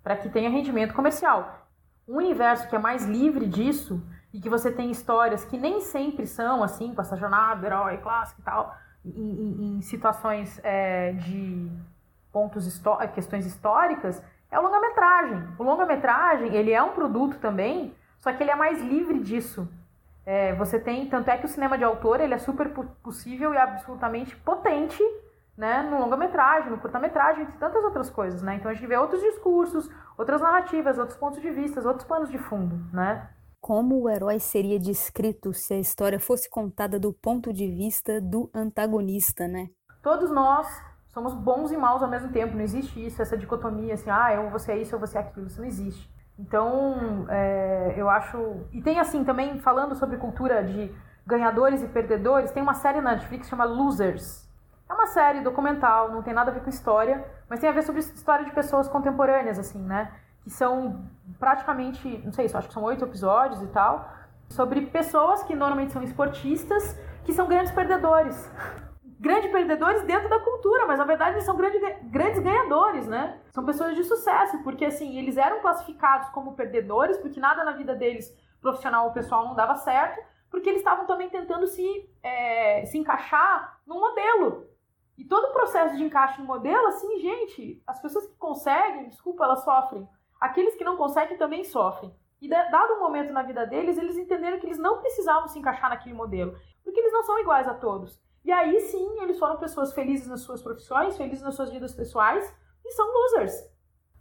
[0.04, 1.68] para que tenha rendimento comercial.
[2.08, 4.04] Um universo que é mais livre disso
[4.34, 8.42] e que você tem histórias que nem sempre são assim, com essa jornada, herói, clássico
[8.42, 11.72] e tal, em, em, em situações é, de
[12.32, 15.48] pontos histó questões históricas, é o longa-metragem.
[15.58, 19.68] O longa-metragem, ele é um produto também, só que ele é mais livre disso.
[20.26, 22.70] É, você tem, tanto é que o cinema de autor, ele é super
[23.02, 25.02] possível e absolutamente potente
[25.58, 28.56] né, no longa-metragem, no curta-metragem, entre tantas outras coisas, né?
[28.56, 32.38] Então a gente vê outros discursos, outras narrativas, outros pontos de vista, outros panos de
[32.38, 33.30] fundo, né?
[33.60, 38.50] Como o herói seria descrito se a história fosse contada do ponto de vista do
[38.54, 39.70] antagonista, né?
[40.02, 40.68] Todos nós
[41.10, 44.50] somos bons e maus ao mesmo tempo, não existe isso, essa dicotomia assim, ah, eu
[44.50, 46.10] vou ser isso, eu vou ser aquilo, isso não existe.
[46.42, 48.66] Então, é, eu acho.
[48.74, 50.92] E tem assim também, falando sobre cultura de
[51.26, 54.50] ganhadores e perdedores, tem uma série na Netflix chamada Losers,
[54.90, 57.84] é uma série documental, não tem nada a ver com história, mas tem a ver
[57.84, 60.12] sobre história de pessoas contemporâneas, assim, né?
[60.44, 61.06] Que são
[61.40, 64.12] praticamente, não sei, acho que são oito episódios e tal,
[64.50, 68.52] sobre pessoas que normalmente são esportistas, que são grandes perdedores.
[69.22, 73.40] Grandes perdedores dentro da cultura, mas na verdade eles são grande, grandes ganhadores, né?
[73.52, 77.94] São pessoas de sucesso, porque assim, eles eram classificados como perdedores, porque nada na vida
[77.94, 80.20] deles, profissional ou pessoal, não dava certo,
[80.50, 84.72] porque eles estavam também tentando se, é, se encaixar num modelo
[85.22, 89.44] e todo o processo de encaixe no modelo, assim, gente, as pessoas que conseguem, desculpa,
[89.44, 90.10] elas sofrem.
[90.40, 92.12] Aqueles que não conseguem também sofrem.
[92.42, 95.92] E dado um momento na vida deles, eles entenderam que eles não precisavam se encaixar
[95.92, 98.20] naquele modelo, porque eles não são iguais a todos.
[98.44, 102.54] E aí sim, eles foram pessoas felizes nas suas profissões, felizes nas suas vidas pessoais
[102.84, 103.70] e são losers.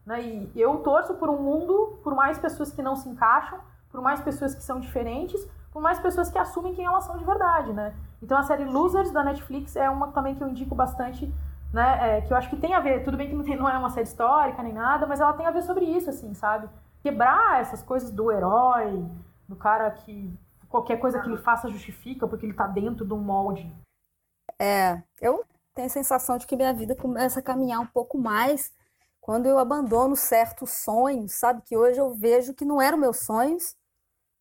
[0.05, 0.23] Né?
[0.23, 3.61] E eu torço por um mundo, por mais pessoas que não se encaixam,
[3.91, 7.25] por mais pessoas que são diferentes, por mais pessoas que assumem quem elas são de
[7.25, 7.95] verdade, né?
[8.23, 11.33] Então a série Losers da Netflix é uma também que eu indico bastante,
[11.73, 12.19] né?
[12.19, 13.79] É, que eu acho que tem a ver, tudo bem que não, tem, não é
[13.79, 16.69] uma série histórica nem nada, mas ela tem a ver sobre isso, assim, sabe?
[17.03, 19.05] Quebrar essas coisas do herói,
[19.49, 20.33] do cara que
[20.69, 23.73] qualquer coisa que ele faça justifica porque ele tá dentro de um molde.
[24.61, 25.45] É, eu
[25.75, 28.73] tenho a sensação de que minha vida começa a caminhar um pouco mais
[29.21, 31.63] quando eu abandono certos sonhos, sabe?
[31.65, 33.77] Que hoje eu vejo que não eram meus sonhos,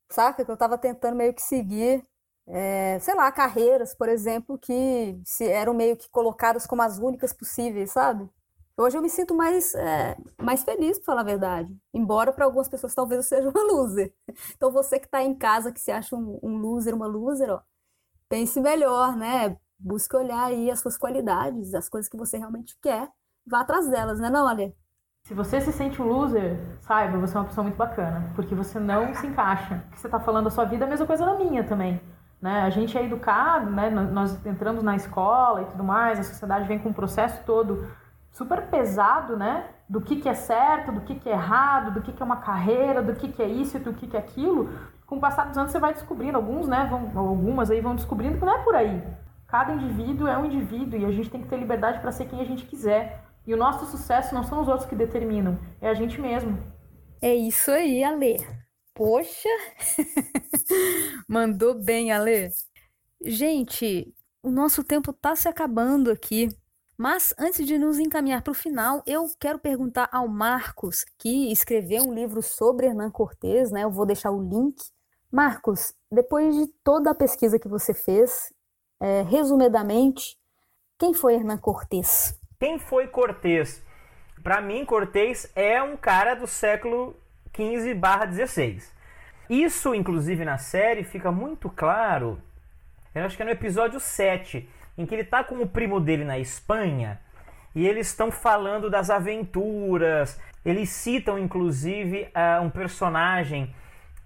[0.10, 0.46] saca?
[0.46, 2.06] Que eu tava tentando meio que seguir
[2.48, 7.34] é, sei lá, carreiras, por exemplo, que se eram meio que colocadas como as únicas
[7.34, 8.30] possíveis, sabe?
[8.78, 11.78] Hoje eu me sinto mais, é, mais feliz, para falar a verdade.
[11.94, 14.14] Embora para algumas pessoas talvez eu seja uma loser.
[14.56, 17.62] Então você que está em casa, que se acha um, um loser, uma loser, ó,
[18.30, 19.58] pense melhor, né?
[19.80, 23.10] Busque olhar aí as suas qualidades, as coisas que você realmente quer,
[23.48, 24.74] vá atrás delas, né, não, olha?
[25.24, 28.80] Se você se sente um loser, saiba, você é uma pessoa muito bacana, porque você
[28.80, 29.84] não se encaixa.
[29.88, 32.02] O que você está falando da sua vida é a mesma coisa da minha também.
[32.42, 32.62] Né?
[32.62, 33.90] A gente é educado, né?
[33.90, 37.88] nós entramos na escola e tudo mais, a sociedade vem com um processo todo
[38.32, 39.66] super pesado, né?
[39.88, 42.38] Do que, que é certo, do que, que é errado, do que, que é uma
[42.38, 44.70] carreira, do que, que é isso e do que, que é aquilo.
[45.06, 46.88] Com o passar dos anos você vai descobrindo, alguns, né?
[46.90, 49.04] Vão, algumas aí vão descobrindo que não é por aí.
[49.50, 52.40] Cada indivíduo é um indivíduo e a gente tem que ter liberdade para ser quem
[52.40, 53.26] a gente quiser.
[53.48, 56.58] E o nosso sucesso não são os outros que determinam, é a gente mesmo.
[57.20, 58.38] É isso aí, Ale.
[58.94, 59.50] Poxa!
[61.28, 62.52] Mandou bem, Ale.
[63.26, 66.50] Gente, o nosso tempo tá se acabando aqui.
[66.96, 72.04] Mas antes de nos encaminhar para o final, eu quero perguntar ao Marcos, que escreveu
[72.04, 73.86] um livro sobre Hernán Cortés, né?
[73.86, 74.76] Eu vou deixar o link.
[75.32, 78.54] Marcos, depois de toda a pesquisa que você fez,
[79.00, 80.38] é, resumidamente,
[81.00, 82.40] quem foi Hernán Cortés?
[82.60, 83.84] Quem foi Cortés?
[84.44, 87.16] Para mim, Cortés é um cara do século
[87.54, 88.94] 15 16.
[89.50, 92.42] Isso, inclusive, na série fica muito claro,
[93.16, 96.24] eu acho que é no episódio 7, em que ele está com o primo dele
[96.24, 97.20] na Espanha
[97.74, 100.40] e eles estão falando das aventuras.
[100.64, 102.30] Eles citam inclusive
[102.62, 103.74] um personagem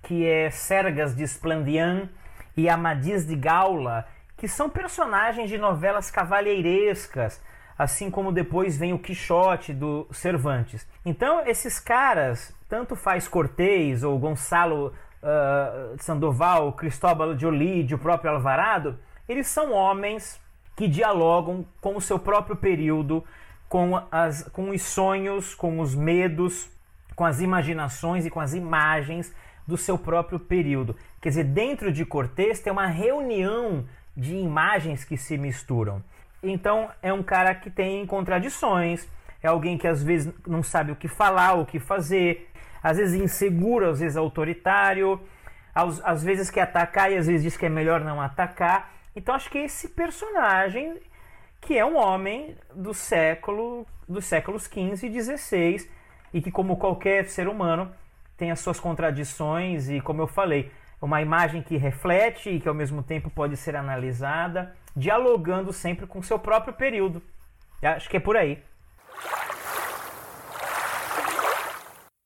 [0.02, 2.10] que é Sergas de Esplandian
[2.58, 4.06] e Amadis de Gaula,
[4.44, 7.42] que são personagens de novelas cavalheirescas,
[7.78, 10.86] assim como depois vem o Quixote do Cervantes.
[11.06, 14.88] Então, esses caras, tanto faz Cortês ou Gonçalo
[15.24, 20.42] uh, Sandoval, Cristóbal de Olídio, o próprio Alvarado, eles são homens
[20.76, 23.24] que dialogam com o seu próprio período,
[23.70, 26.70] com, as, com os sonhos, com os medos,
[27.16, 29.34] com as imaginações e com as imagens
[29.66, 30.98] do seu próprio período.
[31.22, 33.86] Quer dizer, dentro de Cortês tem uma reunião
[34.16, 36.04] de imagens que se misturam.
[36.42, 39.08] Então é um cara que tem contradições,
[39.42, 42.50] é alguém que às vezes não sabe o que falar, o que fazer,
[42.82, 45.20] às vezes inseguro, às vezes autoritário,
[45.74, 48.92] às, às vezes quer atacar e às vezes diz que é melhor não atacar.
[49.16, 51.00] Então acho que esse personagem,
[51.62, 55.90] que é um homem do século dos séculos 15 e 16
[56.34, 57.92] e que como qualquer ser humano
[58.38, 60.72] tem as suas contradições e como eu falei,
[61.06, 66.22] uma imagem que reflete e que ao mesmo tempo pode ser analisada, dialogando sempre com
[66.22, 67.22] seu próprio período.
[67.82, 68.64] Acho que é por aí.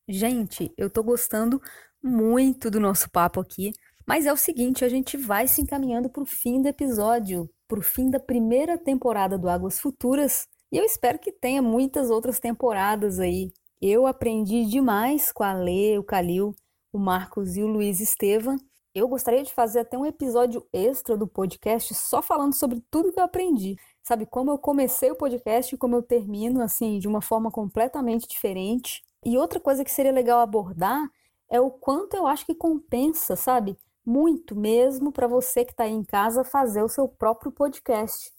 [0.08, 1.60] Gente, eu tô gostando
[2.04, 3.74] muito do nosso papo aqui.
[4.06, 7.80] Mas é o seguinte, a gente vai se encaminhando para o fim do episódio, para
[7.80, 10.48] o fim da primeira temporada do Águas Futuras.
[10.72, 13.52] E eu espero que tenha muitas outras temporadas aí.
[13.82, 16.56] Eu aprendi demais com a Lê, o Calil,
[16.94, 18.56] o Marcos e o Luiz Estevam.
[18.98, 23.20] Eu gostaria de fazer até um episódio extra do podcast só falando sobre tudo que
[23.20, 23.76] eu aprendi.
[24.02, 28.28] Sabe, como eu comecei o podcast e como eu termino, assim, de uma forma completamente
[28.28, 29.04] diferente.
[29.24, 31.10] E outra coisa que seria legal abordar
[31.50, 33.78] é o quanto eu acho que compensa, sabe?
[34.08, 38.32] muito mesmo para você que está aí em casa fazer o seu próprio podcast.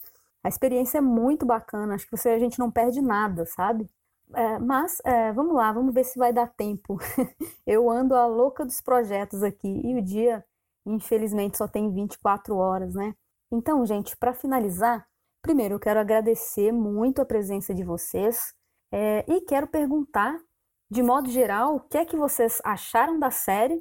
[0.43, 3.87] A experiência é muito bacana, acho que você, a gente não perde nada, sabe?
[4.35, 6.97] É, mas é, vamos lá, vamos ver se vai dar tempo.
[7.65, 10.45] eu ando a louca dos projetos aqui e o dia,
[10.85, 13.15] infelizmente, só tem 24 horas, né?
[13.51, 15.07] Então, gente, para finalizar,
[15.41, 18.53] primeiro eu quero agradecer muito a presença de vocês
[18.91, 20.39] é, e quero perguntar,
[20.89, 23.79] de modo geral, o que é que vocês acharam da série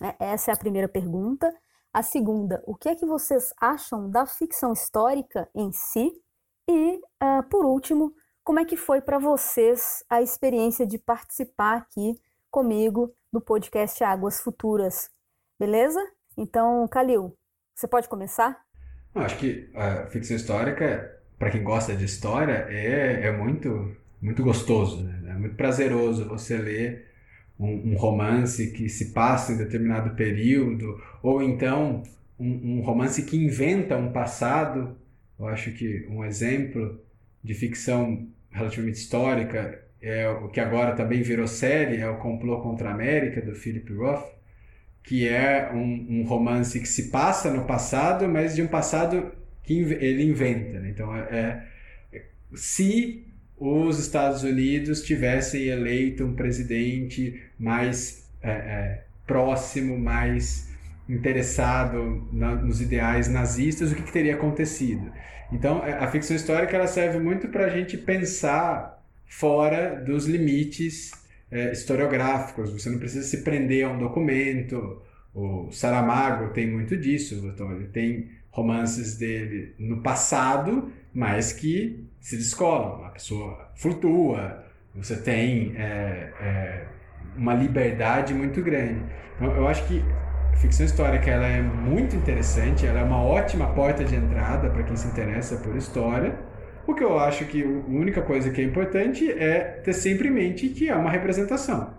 [0.00, 0.14] né?
[0.18, 1.52] Essa é a primeira pergunta.
[1.92, 6.12] A segunda, o que é que vocês acham da ficção histórica em si?
[6.68, 8.14] E, uh, por último,
[8.48, 12.14] como é que foi para vocês a experiência de participar aqui
[12.50, 15.10] comigo do podcast Águas Futuras?
[15.60, 16.00] Beleza?
[16.34, 17.36] Então, Calil,
[17.74, 18.58] você pode começar?
[19.14, 24.42] Eu acho que a ficção histórica, para quem gosta de história, é, é muito, muito
[24.42, 25.30] gostoso, né?
[25.30, 27.06] é muito prazeroso você ler
[27.60, 32.02] um, um, romance que se passa em determinado período, ou então
[32.40, 34.96] um, um, romance que inventa um passado.
[35.38, 36.98] Eu acho que um exemplo
[37.44, 42.88] de ficção relativamente histórica é o que agora também virou série, é o Complô contra
[42.88, 44.24] a América, do Philip Roth,
[45.02, 49.32] que é um, um romance que se passa no passado, mas de um passado
[49.62, 50.78] que ele inventa.
[50.78, 50.90] Né?
[50.90, 51.62] Então, é,
[52.12, 52.22] é
[52.54, 53.26] se
[53.58, 60.67] os Estados Unidos tivessem eleito um presidente mais é, é, próximo, mais
[61.08, 65.10] interessado na, nos ideais nazistas, o que, que, teria acontecido.
[65.50, 71.12] Então, é, a ficção histórica ela serve muito para a gente pensar fora dos limites
[71.50, 72.72] é, historiográficos.
[72.72, 75.02] Você não precisa se prender a um documento.
[75.34, 77.34] O Saramago tem muito disso.
[77.46, 83.04] Então, ele tem romances dele no passado, mas que se descolam.
[83.04, 84.64] A pessoa flutua.
[84.94, 86.84] Você tem é, é,
[87.36, 89.00] uma liberdade muito grande.
[89.36, 90.02] Então, eu acho que
[90.58, 94.96] ficção histórica ela é muito interessante, ela é uma ótima porta de entrada para quem
[94.96, 96.38] se interessa por história.
[96.86, 100.32] O que eu acho que a única coisa que é importante é ter sempre em
[100.32, 101.94] mente que é uma representação.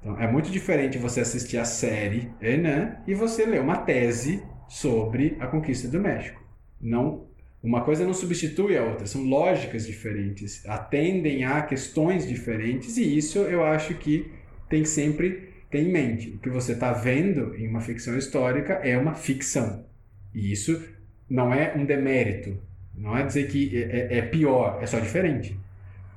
[0.00, 5.36] Então, é muito diferente você assistir a série Enan e você ler uma tese sobre
[5.40, 6.42] a conquista do México.
[6.80, 7.26] Não,
[7.62, 13.38] uma coisa não substitui a outra, são lógicas diferentes, atendem a questões diferentes e isso
[13.38, 14.30] eu acho que
[14.68, 16.30] tem sempre tem em mente.
[16.30, 19.84] O que você está vendo em uma ficção histórica é uma ficção.
[20.32, 20.80] E isso
[21.28, 22.56] não é um demérito.
[22.96, 25.58] Não é dizer que é, é, é pior, é só diferente.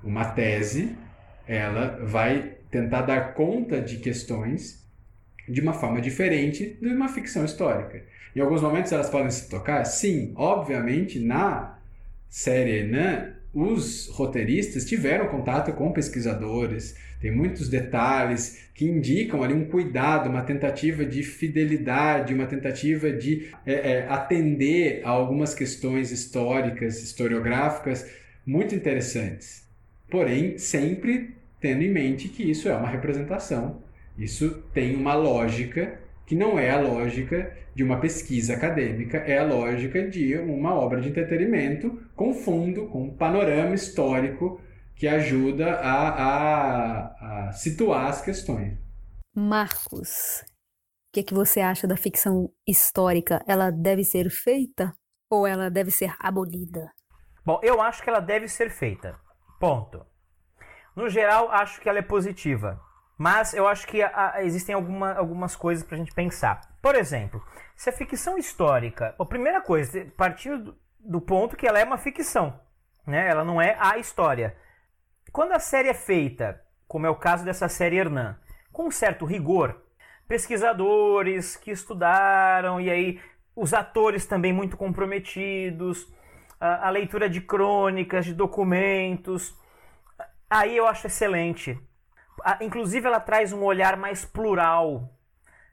[0.04, 0.96] Uma tese,
[1.48, 4.86] ela vai tentar dar conta de questões
[5.50, 8.04] de uma forma diferente de uma ficção histórica.
[8.36, 9.84] Em alguns momentos elas podem se tocar?
[9.86, 11.80] Sim, obviamente na
[12.30, 19.66] série Enan, os roteiristas tiveram contato com pesquisadores, tem muitos detalhes que indicam ali um
[19.66, 27.02] cuidado, uma tentativa de fidelidade, uma tentativa de é, é, atender a algumas questões históricas,
[27.02, 28.08] historiográficas
[28.46, 29.68] muito interessantes.
[30.10, 33.82] Porém, sempre tendo em mente que isso é uma representação,
[34.18, 39.46] isso tem uma lógica que não é a lógica de uma pesquisa acadêmica, é a
[39.46, 44.60] lógica de uma obra de entretenimento com fundo, com panorama histórico
[44.98, 48.78] que ajuda a, a, a situar as questões.
[49.36, 50.44] Marcos,
[51.10, 53.44] o que, é que você acha da ficção histórica?
[53.48, 54.94] Ela deve ser feita
[55.30, 56.92] ou ela deve ser abolida?
[57.46, 59.20] Bom, eu acho que ela deve ser feita.
[59.60, 60.06] Ponto.
[60.96, 62.82] No geral, acho que ela é positiva.
[63.18, 66.62] Mas eu acho que a, a, existem alguma, algumas coisas para a gente pensar.
[66.82, 67.44] Por exemplo,
[67.76, 69.16] se a ficção histórica.
[69.20, 72.60] A primeira coisa, partindo do, do ponto que ela é uma ficção.
[73.06, 73.30] Né?
[73.30, 74.56] Ela não é a história.
[75.32, 78.38] Quando a série é feita, como é o caso dessa série Hernan,
[78.72, 79.82] com um certo rigor,
[80.28, 83.22] pesquisadores que estudaram e aí
[83.56, 86.08] os atores também muito comprometidos,
[86.60, 89.56] a, a leitura de crônicas, de documentos,
[90.50, 91.80] aí eu acho excelente.
[92.62, 95.14] inclusive ela traz um olhar mais plural.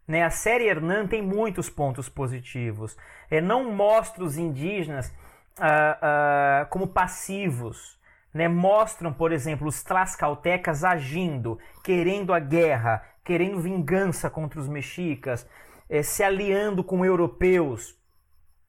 [0.07, 0.23] Né?
[0.23, 2.97] A série Hernan tem muitos pontos positivos.
[3.31, 5.15] É, não mostra os indígenas
[5.59, 7.99] ah, ah, como passivos
[8.35, 15.49] né, mostram, por exemplo, os tlascaltecas agindo, querendo a guerra, querendo vingança contra os mexicas,
[15.89, 17.97] é, se aliando com europeus.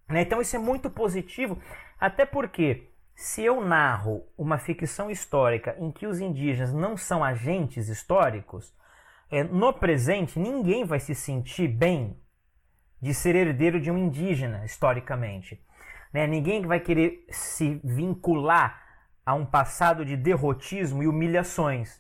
[0.08, 0.22] Né?
[0.22, 1.58] Então isso é muito positivo,
[2.00, 7.90] até porque se eu narro uma ficção histórica em que os indígenas não são agentes
[7.90, 8.72] históricos,
[9.32, 12.22] é, no presente ninguém vai se sentir bem
[13.02, 15.60] de ser herdeiro de um indígena historicamente.
[16.14, 16.28] Né?
[16.28, 18.85] Ninguém vai querer se vincular
[19.26, 22.00] a um passado de derrotismo e humilhações.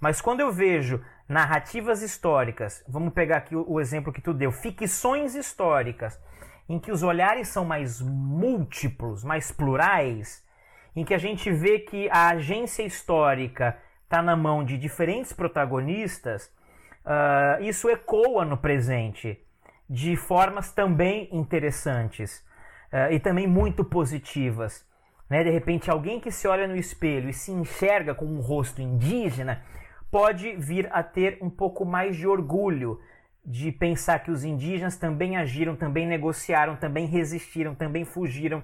[0.00, 5.34] Mas quando eu vejo narrativas históricas, vamos pegar aqui o, exemplo que tu deu, ficções
[5.34, 6.20] históricas,
[6.68, 10.44] em que os olhares são mais múltiplos, mais plurais,
[10.94, 16.46] em que a gente vê que a agência histórica está na mão de diferentes protagonistas,
[17.04, 19.40] uh, isso ecoa no presente
[19.88, 22.44] de formas também interessantes
[22.92, 24.84] uh, e também muito positivas.
[25.28, 25.44] Né?
[25.44, 29.62] De repente, alguém que se olha no espelho e se enxerga com um rosto indígena
[30.10, 33.00] pode vir a ter um pouco mais de orgulho
[33.46, 38.58] de pensar que os indígenas também agiram, também negociaram, também resistiram, também fugiram,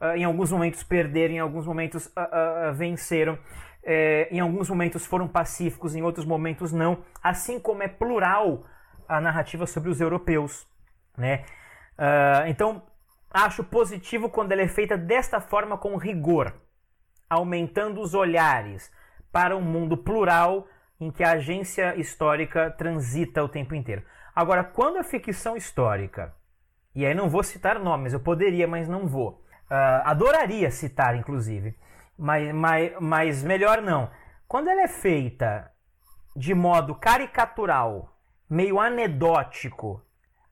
[0.00, 3.38] uh, em alguns momentos perderam, em alguns momentos uh, uh, venceram,
[3.86, 8.64] eh, em alguns momentos foram pacíficos, em outros momentos não, assim como é plural
[9.06, 10.66] a narrativa sobre os europeus.
[11.18, 11.44] Né?
[12.48, 12.82] então,
[13.34, 16.54] acho positivo quando ela é feita desta forma com rigor,
[17.28, 18.92] aumentando os olhares
[19.32, 20.68] para um mundo plural
[21.00, 24.04] em que a agência histórica transita o tempo inteiro.
[24.34, 26.32] Agora, quando a ficção histórica,
[26.94, 29.44] e aí não vou citar nomes, eu poderia, mas não vou.
[29.68, 31.76] Uh, adoraria citar, inclusive,
[32.16, 34.08] mas, mas, mas melhor não.
[34.46, 35.72] Quando ela é feita
[36.36, 38.16] de modo caricatural,
[38.48, 40.04] meio anedótico,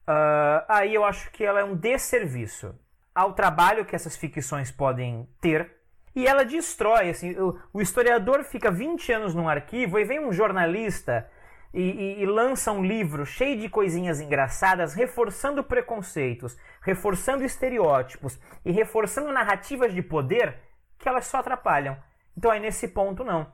[0.07, 2.75] Uh, aí eu acho que ela é um desserviço
[3.15, 5.71] ao trabalho que essas ficções podem ter.
[6.15, 10.31] E ela destrói, assim, o, o historiador fica 20 anos num arquivo e vem um
[10.31, 11.27] jornalista
[11.73, 18.71] e, e, e lança um livro cheio de coisinhas engraçadas, reforçando preconceitos, reforçando estereótipos e
[18.71, 20.59] reforçando narrativas de poder
[20.99, 21.97] que elas só atrapalham.
[22.37, 23.51] Então aí nesse ponto não.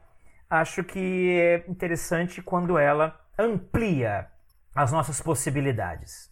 [0.49, 4.27] Acho que é interessante quando ela amplia
[4.75, 6.28] as nossas possibilidades.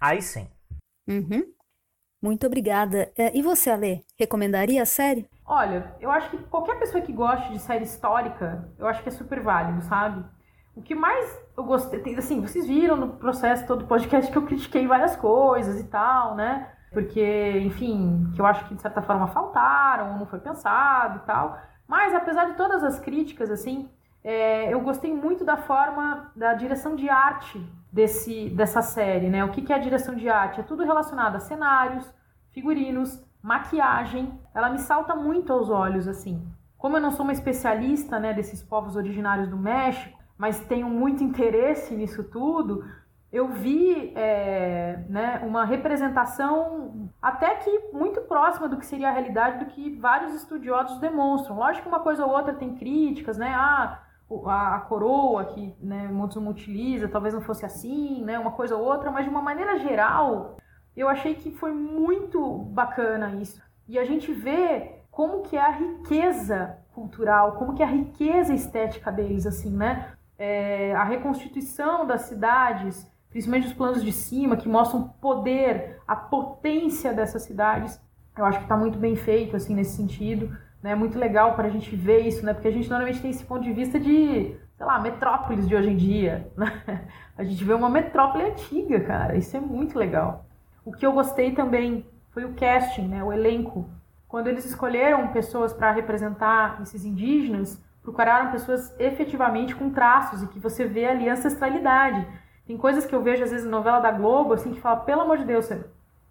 [0.00, 0.48] Aí sim.
[1.08, 1.44] Uhum.
[2.22, 3.12] Muito obrigada.
[3.18, 5.28] É, e você, Ale, recomendaria a série?
[5.44, 9.12] Olha, eu acho que qualquer pessoa que goste de série histórica, eu acho que é
[9.12, 10.24] super válido, sabe?
[10.74, 14.46] O que mais eu gostei, assim, vocês viram no processo todo do podcast que eu
[14.46, 16.72] critiquei várias coisas e tal, né?
[16.92, 21.58] Porque, enfim, que eu acho que de certa forma faltaram, não foi pensado e tal.
[21.86, 23.88] Mas apesar de todas as críticas, assim,
[24.22, 27.62] é, eu gostei muito da forma da direção de arte
[27.94, 29.44] desse, dessa série, né?
[29.44, 30.58] O que, que é a direção de arte?
[30.58, 32.12] É tudo relacionado a cenários,
[32.50, 34.36] figurinos, maquiagem.
[34.52, 36.44] Ela me salta muito aos olhos, assim.
[36.76, 41.22] Como eu não sou uma especialista, né, desses povos originários do México, mas tenho muito
[41.22, 42.84] interesse nisso tudo,
[43.32, 49.64] eu vi é, né, uma representação até que muito próxima do que seria a realidade
[49.64, 51.56] do que vários estudiosos demonstram.
[51.56, 53.52] Lógico que uma coisa ou outra tem críticas, né?
[53.54, 54.03] Ah,
[54.46, 58.84] a, a coroa que né, Moctezuma utiliza, talvez não fosse assim, né, uma coisa ou
[58.84, 60.56] outra, mas de uma maneira geral,
[60.96, 63.60] eu achei que foi muito bacana isso.
[63.88, 68.54] E a gente vê como que é a riqueza cultural, como que é a riqueza
[68.54, 70.12] estética deles, assim, né?
[70.38, 76.16] É, a reconstituição das cidades, principalmente os planos de cima, que mostram o poder, a
[76.16, 78.00] potência dessas cidades,
[78.36, 80.94] eu acho que está muito bem feito, assim, nesse sentido né?
[80.94, 82.52] Muito legal para a gente ver isso, né?
[82.52, 85.88] Porque a gente normalmente tem esse ponto de vista de, sei lá, metrópoles de hoje
[85.88, 87.08] em dia, né?
[87.38, 89.34] A gente vê uma metrópole antiga, cara.
[89.34, 90.44] Isso é muito legal.
[90.84, 93.24] O que eu gostei também foi o casting, né?
[93.24, 93.88] O elenco.
[94.28, 100.58] Quando eles escolheram pessoas para representar esses indígenas, procuraram pessoas efetivamente com traços e que
[100.58, 102.28] você vê ali ancestralidade.
[102.66, 105.22] Tem coisas que eu vejo às vezes na novela da Globo, assim, que fala, pelo
[105.22, 105.80] amor de Deus, é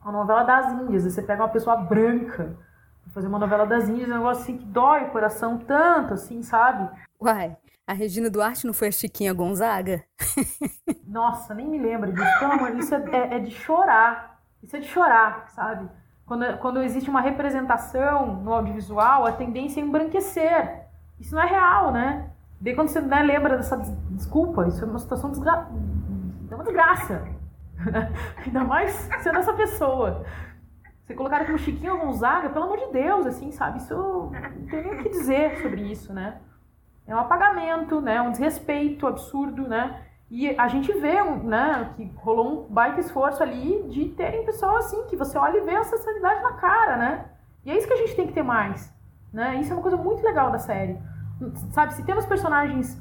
[0.03, 2.55] uma novela das Índias, você pega uma pessoa branca,
[3.11, 6.89] fazer uma novela das Índias, um negócio assim que dói o coração tanto, assim, sabe?
[7.21, 10.03] Uai, a Regina Duarte não foi a Chiquinha Gonzaga?
[11.05, 12.39] Nossa, nem me lembro disso.
[12.39, 14.39] Pelo amor isso é, é, é, de chorar.
[14.61, 15.89] Isso é de chorar, sabe?
[16.25, 20.85] Quando, quando existe uma representação no audiovisual, a tendência é embranquecer.
[21.19, 22.29] Isso não é real, né?
[22.59, 23.77] Daí quando você né, lembra dessa
[24.11, 25.67] desculpa, isso é uma situação desgra...
[26.49, 27.27] é uma desgraça.
[28.45, 28.91] Ainda mais
[29.21, 30.25] sendo essa pessoa.
[31.03, 33.79] Você colocar como Chiquinho Gonzaga, pelo amor de Deus, assim, sabe?
[33.79, 36.37] Isso não tem nem o que dizer sobre isso, né?
[37.05, 38.21] É um apagamento, né?
[38.21, 40.01] Um desrespeito absurdo, né?
[40.31, 45.05] E a gente vê, né, que rolou um baita esforço ali de terem pessoas assim,
[45.05, 47.25] que você olha e vê a ancestralidade na cara, né?
[47.63, 48.91] E é isso que a gente tem que ter mais,
[49.31, 49.57] né?
[49.57, 50.97] Isso é uma coisa muito legal da série.
[51.71, 52.99] Sabe, se temos personagens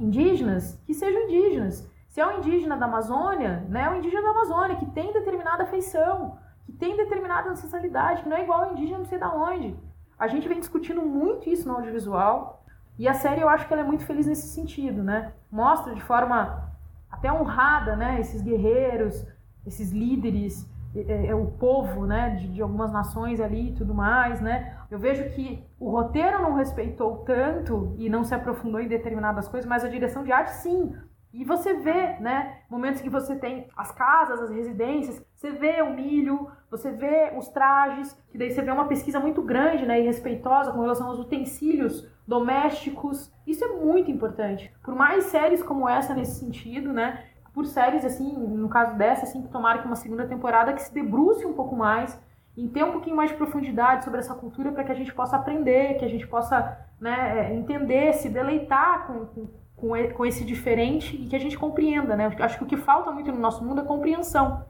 [0.00, 1.88] indígenas, que sejam indígenas.
[2.08, 5.66] Se é um indígena da Amazônia, né, é um indígena da Amazônia que tem determinada
[5.66, 6.38] feição,
[6.68, 9.74] que tem determinada ancestralidade, que não é igual ao indígena não sei da onde.
[10.18, 12.62] A gente vem discutindo muito isso no audiovisual
[12.98, 15.32] e a série eu acho que ela é muito feliz nesse sentido, né?
[15.50, 16.70] Mostra de forma
[17.10, 19.26] até honrada, né, esses guerreiros,
[19.66, 24.38] esses líderes, é, é, o povo, né, de, de, algumas nações ali e tudo mais,
[24.42, 24.76] né?
[24.90, 29.66] Eu vejo que o roteiro não respeitou tanto e não se aprofundou em determinadas coisas,
[29.66, 30.94] mas a direção de arte sim.
[31.32, 35.92] E você vê, né, momentos que você tem as casas, as residências, você vê o
[35.92, 40.04] milho, você vê os trajes, que daí você vê uma pesquisa muito grande, né, e
[40.04, 43.32] respeitosa com relação aos utensílios domésticos.
[43.46, 44.72] Isso é muito importante.
[44.82, 49.42] Por mais séries como essa nesse sentido, né, por séries assim, no caso dessa, assim,
[49.42, 52.18] que tomara que uma segunda temporada que se debruce um pouco mais,
[52.56, 55.36] em ter um pouquinho mais de profundidade sobre essa cultura para que a gente possa
[55.36, 59.46] aprender, que a gente possa, né, entender, se deleitar com, com
[59.78, 62.30] com, com esse diferente e que a gente compreenda, né?
[62.40, 64.64] Acho que o que falta muito no nosso mundo é compreensão.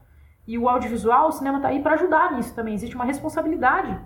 [0.47, 2.73] E o audiovisual, o cinema está aí para ajudar nisso também.
[2.73, 3.99] Existe uma responsabilidade.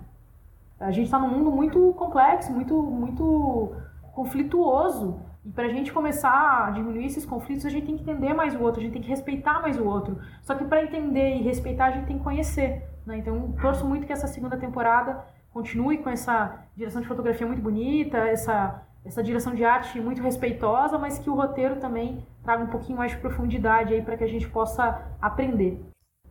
[0.80, 3.72] A gente está num mundo muito complexo, muito, muito
[4.12, 5.20] conflituoso.
[5.44, 8.54] E para a gente começar a diminuir esses conflitos, a gente tem que entender mais
[8.54, 10.18] o outro, a gente tem que respeitar mais o outro.
[10.42, 12.82] Só que para entender e respeitar, a gente tem que conhecer.
[13.06, 13.18] Né?
[13.18, 15.22] Então, torço muito que essa segunda temporada
[15.52, 20.98] continue com essa direção de fotografia muito bonita, essa essa direção de arte muito respeitosa,
[20.98, 24.28] mas que o roteiro também traga um pouquinho mais de profundidade aí para que a
[24.28, 25.80] gente possa aprender.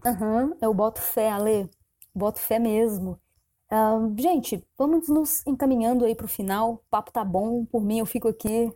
[0.05, 1.69] Uhum, eu boto fé, Ale.
[2.13, 3.19] Boto fé mesmo.
[3.71, 6.73] Uh, gente, vamos nos encaminhando aí para o final.
[6.73, 8.71] O papo tá bom, por mim eu fico aqui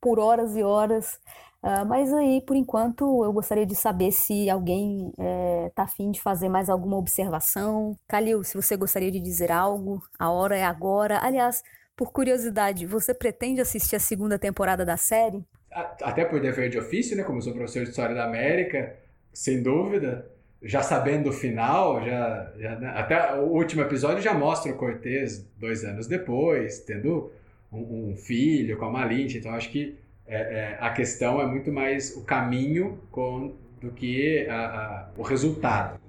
[0.00, 1.18] por horas e horas.
[1.62, 6.20] Uh, mas aí, por enquanto, eu gostaria de saber se alguém está eh, afim de
[6.20, 7.98] fazer mais alguma observação.
[8.06, 11.18] Calil, se você gostaria de dizer algo, a hora é agora.
[11.20, 11.64] Aliás,
[11.96, 15.44] por curiosidade, você pretende assistir a segunda temporada da série?
[15.76, 17.22] até por dever de ofício, né?
[17.22, 18.96] Como sou professor de História da América,
[19.30, 20.26] sem dúvida,
[20.62, 22.92] já sabendo o final, já, já né?
[22.96, 27.30] até o último episódio já mostra o Cortez dois anos depois, tendo
[27.70, 29.96] um, um filho com a Malinche, então acho que
[30.26, 35.22] é, é, a questão é muito mais o caminho com, do que a, a, o
[35.22, 36.00] resultado.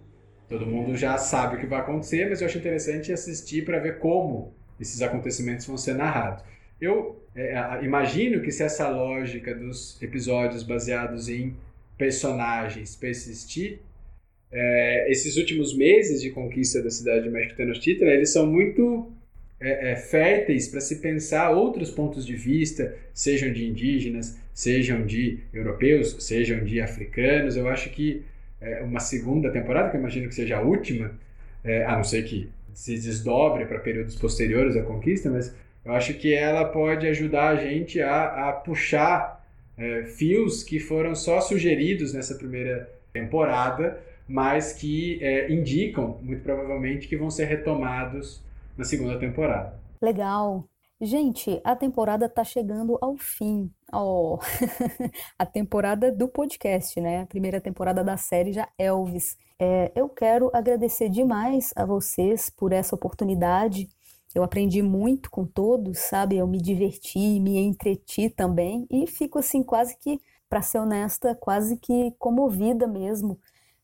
[0.48, 4.00] Todo mundo já sabe o que vai acontecer, mas eu acho interessante assistir para ver
[4.00, 6.44] como esses acontecimentos vão ser narrados.
[6.80, 11.56] Eu é, imagino que se essa lógica dos episódios baseados em
[11.98, 13.80] personagens persistir,
[14.52, 19.12] é, esses últimos meses de conquista da cidade de México Tenochtitlan, eles são muito
[19.60, 25.40] é, é, férteis para se pensar outros pontos de vista, sejam de indígenas, sejam de
[25.54, 27.58] europeus, sejam de africanos.
[27.58, 28.24] Eu acho que
[28.62, 31.12] é, uma segunda temporada, que eu imagino que seja a última,
[31.64, 35.52] é, a não ser que se desdobre para períodos posteriores à conquista, mas
[35.84, 39.44] eu acho que ela pode ajudar a gente a, a puxar
[39.76, 47.08] é, fios que foram só sugeridos nessa primeira temporada, mas que é, indicam, muito provavelmente,
[47.08, 48.44] que vão ser retomados
[48.78, 49.74] na segunda temporada.
[50.00, 50.64] Legal.
[51.02, 53.72] Gente, a temporada tá chegando ao fim.
[53.92, 54.38] Oh.
[55.38, 57.22] a temporada do podcast, né?
[57.22, 59.36] A primeira temporada da série já Elvis.
[59.60, 63.90] É, eu quero agradecer demais a vocês por essa oportunidade.
[64.36, 66.38] Eu aprendi muito com todos, sabe?
[66.38, 71.78] Eu me diverti, me entreti também e fico assim quase que, para ser honesta, quase
[71.78, 73.40] que comovida mesmo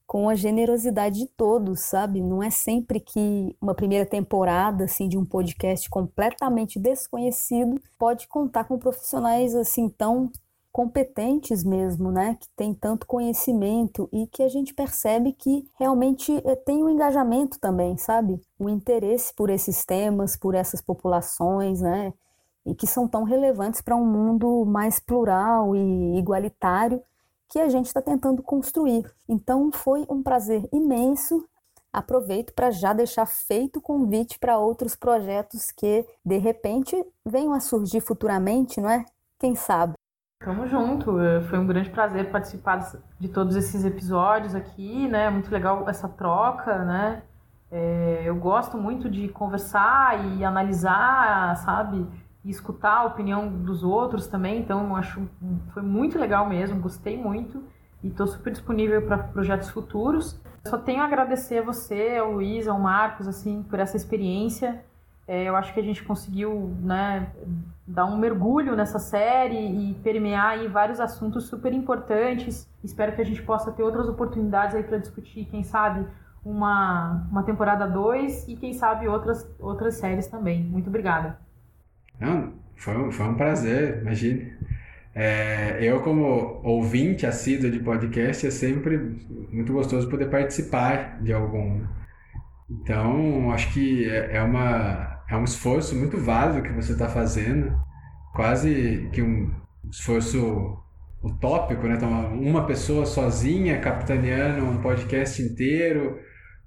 [0.05, 2.21] com a generosidade de todos, sabe?
[2.21, 8.65] Não é sempre que uma primeira temporada assim de um podcast completamente desconhecido pode contar
[8.65, 10.31] com profissionais assim tão
[10.73, 12.35] competentes mesmo, né?
[12.39, 17.59] Que tem tanto conhecimento e que a gente percebe que realmente é, tem um engajamento
[17.59, 18.41] também, sabe?
[18.57, 22.11] O interesse por esses temas, por essas populações, né?
[22.65, 27.01] E que são tão relevantes para um mundo mais plural e igualitário
[27.47, 29.05] que a gente está tentando construir.
[29.29, 31.47] Então foi um prazer imenso.
[31.91, 37.59] Aproveito para já deixar feito o convite para outros projetos que de repente venham a
[37.59, 39.05] surgir futuramente, não é?
[39.37, 39.93] Quem sabe?
[40.43, 41.19] Tamo junto.
[41.19, 42.77] É, foi um grande prazer participar
[43.19, 45.29] de todos esses episódios aqui, né?
[45.29, 47.23] Muito legal essa troca, né?
[47.71, 52.07] É, eu gosto muito de conversar e analisar, sabe?
[52.43, 54.59] e escutar a opinião dos outros também.
[54.59, 55.21] Então, acho
[55.73, 57.63] foi muito legal mesmo, gostei muito
[58.03, 60.39] e estou super disponível para projetos futuros.
[60.67, 64.83] Só tenho a agradecer a você, ao Luiz, ao Marcos, assim, por essa experiência.
[65.27, 67.31] É, eu acho que a gente conseguiu, né,
[67.87, 72.69] dar um mergulho nessa série e permear aí vários assuntos super importantes.
[72.83, 76.05] Espero que a gente possa ter outras oportunidades aí para discutir, quem sabe,
[76.43, 80.63] uma, uma temporada 2 e quem sabe outras, outras séries também.
[80.63, 81.37] Muito obrigada.
[82.19, 84.53] Não, foi, foi um prazer, imagine.
[85.15, 88.97] É, eu, como ouvinte assíduo de podcast, é sempre
[89.51, 91.81] muito gostoso poder participar de algum.
[92.69, 97.75] Então, acho que é, é uma, é um esforço muito válido que você está fazendo,
[98.33, 99.51] quase que um
[99.89, 100.77] esforço
[101.23, 101.95] utópico, né?
[101.95, 106.19] Então, uma pessoa sozinha capitaneando um podcast inteiro,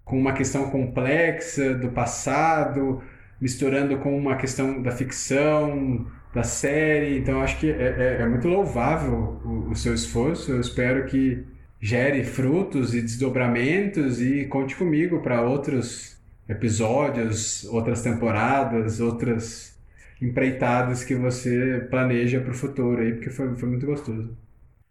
[0.05, 3.03] com uma questão complexa do passado,
[3.41, 7.19] misturando com uma questão da ficção, da série.
[7.19, 10.53] Então, acho que é, é, é muito louvável o, o, seu esforço.
[10.53, 11.45] Eu espero que
[11.81, 16.16] gere frutos e desdobramentos e conte comigo para outros
[16.49, 19.79] episódios, outras temporadas, outras
[20.21, 24.37] empreitadas que você planeja para o futuro aí, porque foi, foi muito gostoso.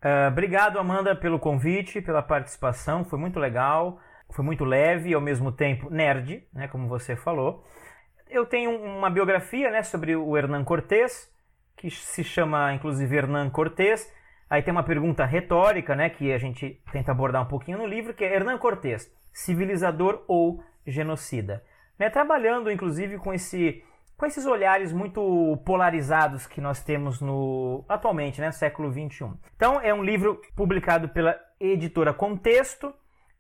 [0.03, 3.03] Uh, obrigado, Amanda, pelo convite, pela participação.
[3.03, 3.99] Foi muito legal,
[4.30, 7.65] foi muito leve e ao mesmo tempo nerd, né, como você falou
[8.30, 11.32] eu tenho uma biografia né, sobre o Hernan Cortés,
[11.77, 14.11] que se chama inclusive Hernan Cortés.
[14.49, 18.14] Aí tem uma pergunta retórica, né, que a gente tenta abordar um pouquinho no livro,
[18.14, 21.64] que é Hernan Cortés, civilizador ou genocida?
[21.98, 23.84] Né, trabalhando inclusive com esse
[24.18, 29.38] com esses olhares muito polarizados que nós temos no atualmente, né, século 21.
[29.56, 32.94] Então é um livro publicado pela editora Contexto.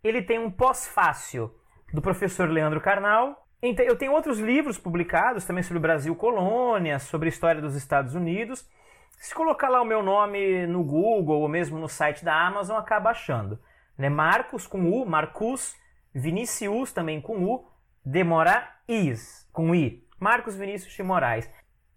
[0.03, 1.53] Ele tem um pós-fácil
[1.93, 6.99] do professor Leandro Carnal então, eu tenho outros livros publicados também sobre o Brasil colônia,
[6.99, 8.69] sobre a história dos Estados Unidos.
[9.17, 13.09] Se colocar lá o meu nome no Google ou mesmo no site da Amazon, acaba
[13.09, 13.59] achando.
[13.97, 14.09] Né?
[14.09, 15.75] Marcos com U, Marcus,
[16.15, 17.65] Vinicius também com U,
[18.03, 20.03] de Moraes com I.
[20.19, 21.47] Marcos Vinícius de Moraes.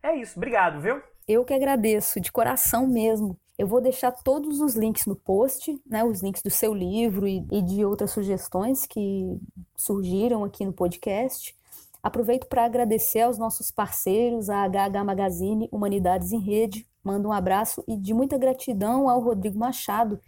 [0.02, 1.00] É isso, obrigado, viu?
[1.26, 3.38] Eu que agradeço, de coração mesmo.
[3.56, 7.46] Eu vou deixar todos os links no post, né, os links do seu livro e,
[7.50, 9.38] e de outras sugestões que
[9.76, 11.56] surgiram aqui no podcast.
[12.02, 17.82] Aproveito para agradecer aos nossos parceiros, a HH Magazine Humanidades em Rede, Mando um abraço
[17.88, 20.20] e de muita gratidão ao Rodrigo Machado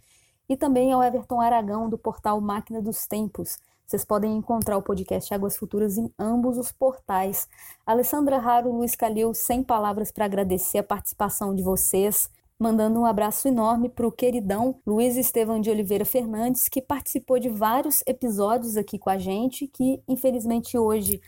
[0.49, 3.59] e também ao Everton Aragão, do portal Máquina dos Tempos.
[3.91, 7.45] Vocês podem encontrar o podcast Águas Futuras em ambos os portais.
[7.85, 13.49] Alessandra Raro, Luiz Calil, sem palavras para agradecer a participação de vocês mandando um abraço
[13.49, 18.97] enorme para o queridão Luiz Estevão de Oliveira Fernandes, que participou de vários episódios aqui
[18.97, 21.19] com a gente, que infelizmente hoje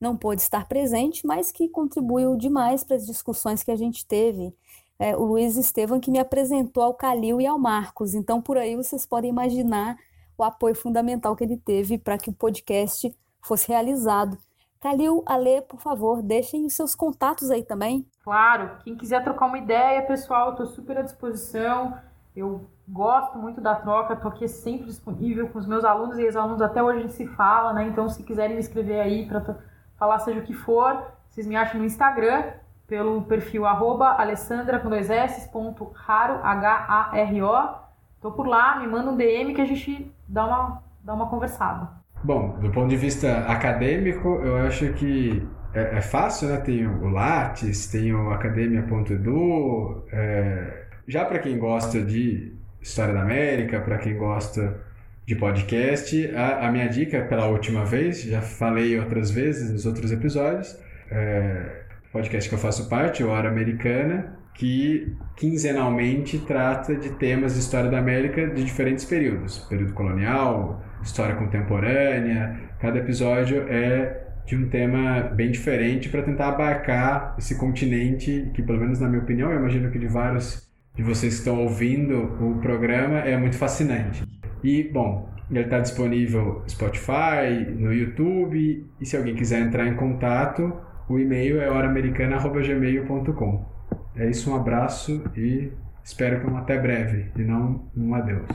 [0.00, 4.54] não pôde estar presente, mas que contribuiu demais para as discussões que a gente teve.
[4.96, 8.76] É, o Luiz Estevam que me apresentou ao Calil e ao Marcos, então por aí
[8.76, 9.96] vocês podem imaginar
[10.36, 14.36] o apoio fundamental que ele teve para que o podcast fosse realizado.
[14.80, 18.04] Calil, Alê, por favor, deixem os seus contatos aí também.
[18.24, 21.96] Claro, quem quiser trocar uma ideia, pessoal, estou super à disposição.
[22.34, 26.60] Eu gosto muito da troca, estou aqui sempre disponível com os meus alunos e ex-alunos,
[26.60, 27.84] até hoje a gente se fala, né?
[27.86, 29.56] Então, se quiserem me escrever aí para
[29.96, 32.52] falar seja o que for, vocês me acham no Instagram,
[32.86, 37.82] pelo perfil arroba alessandra com dois S, ponto raro, H-A-R-O.
[38.20, 41.88] Tô por lá, me manda um DM que a gente dá uma, dá uma conversada.
[42.24, 46.56] Bom, do ponto de vista acadêmico, eu acho que é, é fácil, né?
[46.58, 50.04] Tem o Lattes, tem o academia.edu.
[50.10, 50.86] É...
[51.06, 54.80] Já para quem gosta de História da América, para quem gosta
[55.26, 60.10] de podcast, a, a, minha dica pela última vez, já falei outras vezes nos outros
[60.10, 60.76] episódios,
[61.10, 67.60] é, podcast que eu faço parte, o Hora Americana, que quinzenalmente trata de temas de
[67.60, 72.60] história da América de diferentes períodos, período colonial, história contemporânea.
[72.78, 78.80] Cada episódio é de um tema bem diferente para tentar abarcar esse continente que, pelo
[78.80, 82.58] menos na minha opinião, eu imagino que de vários de vocês que estão ouvindo o
[82.60, 84.22] programa é muito fascinante.
[84.62, 89.94] E, bom, ele está disponível no Spotify, no YouTube, e se alguém quiser entrar em
[89.94, 90.72] contato,
[91.08, 93.71] o e-mail é horamericana.gmail.com.
[94.14, 95.72] É isso, um abraço e
[96.04, 98.48] espero que um até breve, e não um adeus.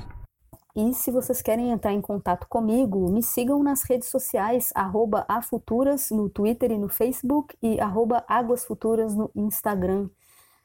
[0.76, 4.72] E se vocês querem entrar em contato comigo, me sigam nas redes sociais,
[5.28, 10.08] afuturas no Twitter e no Facebook e arroba águasfuturas no Instagram.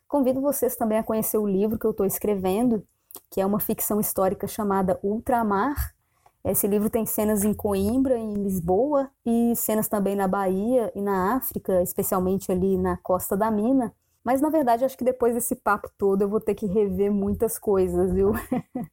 [0.07, 2.87] Convido vocês também a conhecer o livro que eu estou escrevendo,
[3.31, 5.95] que é uma ficção histórica chamada Ultramar.
[6.45, 11.35] Esse livro tem cenas em Coimbra, em Lisboa, e cenas também na Bahia e na
[11.37, 13.95] África, especialmente ali na Costa da Mina.
[14.25, 17.59] Mas na verdade, acho que depois desse papo todo eu vou ter que rever muitas
[17.59, 18.33] coisas, viu?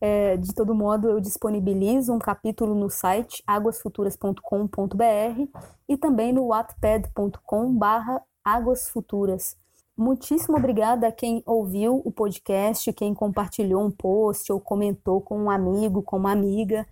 [0.00, 8.20] É, de todo modo, eu disponibilizo um capítulo no site águasfuturas.com.br e também no wattpad.com.br
[8.44, 9.56] águasfuturas.
[9.96, 15.50] Muitíssimo obrigada a quem ouviu o podcast, quem compartilhou um post ou comentou com um
[15.50, 16.86] amigo, com uma amiga.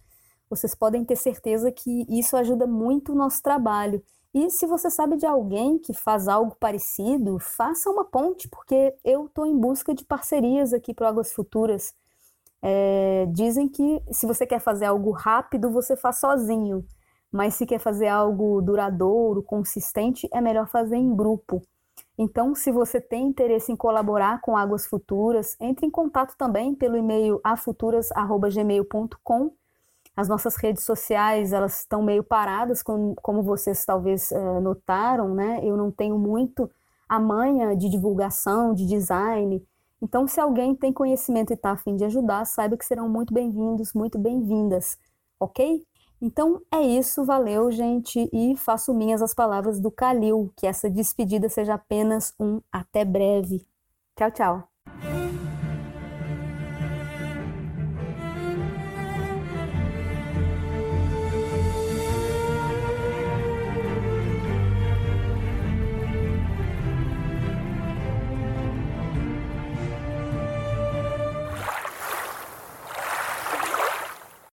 [0.48, 4.02] Vocês podem ter certeza que isso ajuda muito o nosso trabalho.
[4.34, 9.26] E se você sabe de alguém que faz algo parecido, faça uma ponte, porque eu
[9.26, 11.94] estou em busca de parcerias aqui para Águas Futuras.
[12.62, 16.86] É, dizem que se você quer fazer algo rápido, você faz sozinho,
[17.30, 21.60] mas se quer fazer algo duradouro, consistente, é melhor fazer em grupo.
[22.16, 26.96] Então, se você tem interesse em colaborar com Águas Futuras, entre em contato também pelo
[26.96, 29.52] e-mail afuturas@gmail.com.
[30.16, 35.60] As nossas redes sociais elas estão meio paradas, como, como vocês talvez uh, notaram, né?
[35.62, 36.70] Eu não tenho muito
[37.08, 39.62] a manha de divulgação, de design.
[40.00, 43.92] Então, se alguém tem conhecimento e está afim de ajudar, saiba que serão muito bem-vindos,
[43.94, 44.98] muito bem-vindas,
[45.38, 45.82] ok?
[46.22, 51.48] Então é isso, valeu, gente, e faço minhas as palavras do Calil, que essa despedida
[51.48, 53.66] seja apenas um até breve.
[54.16, 54.68] Tchau, tchau.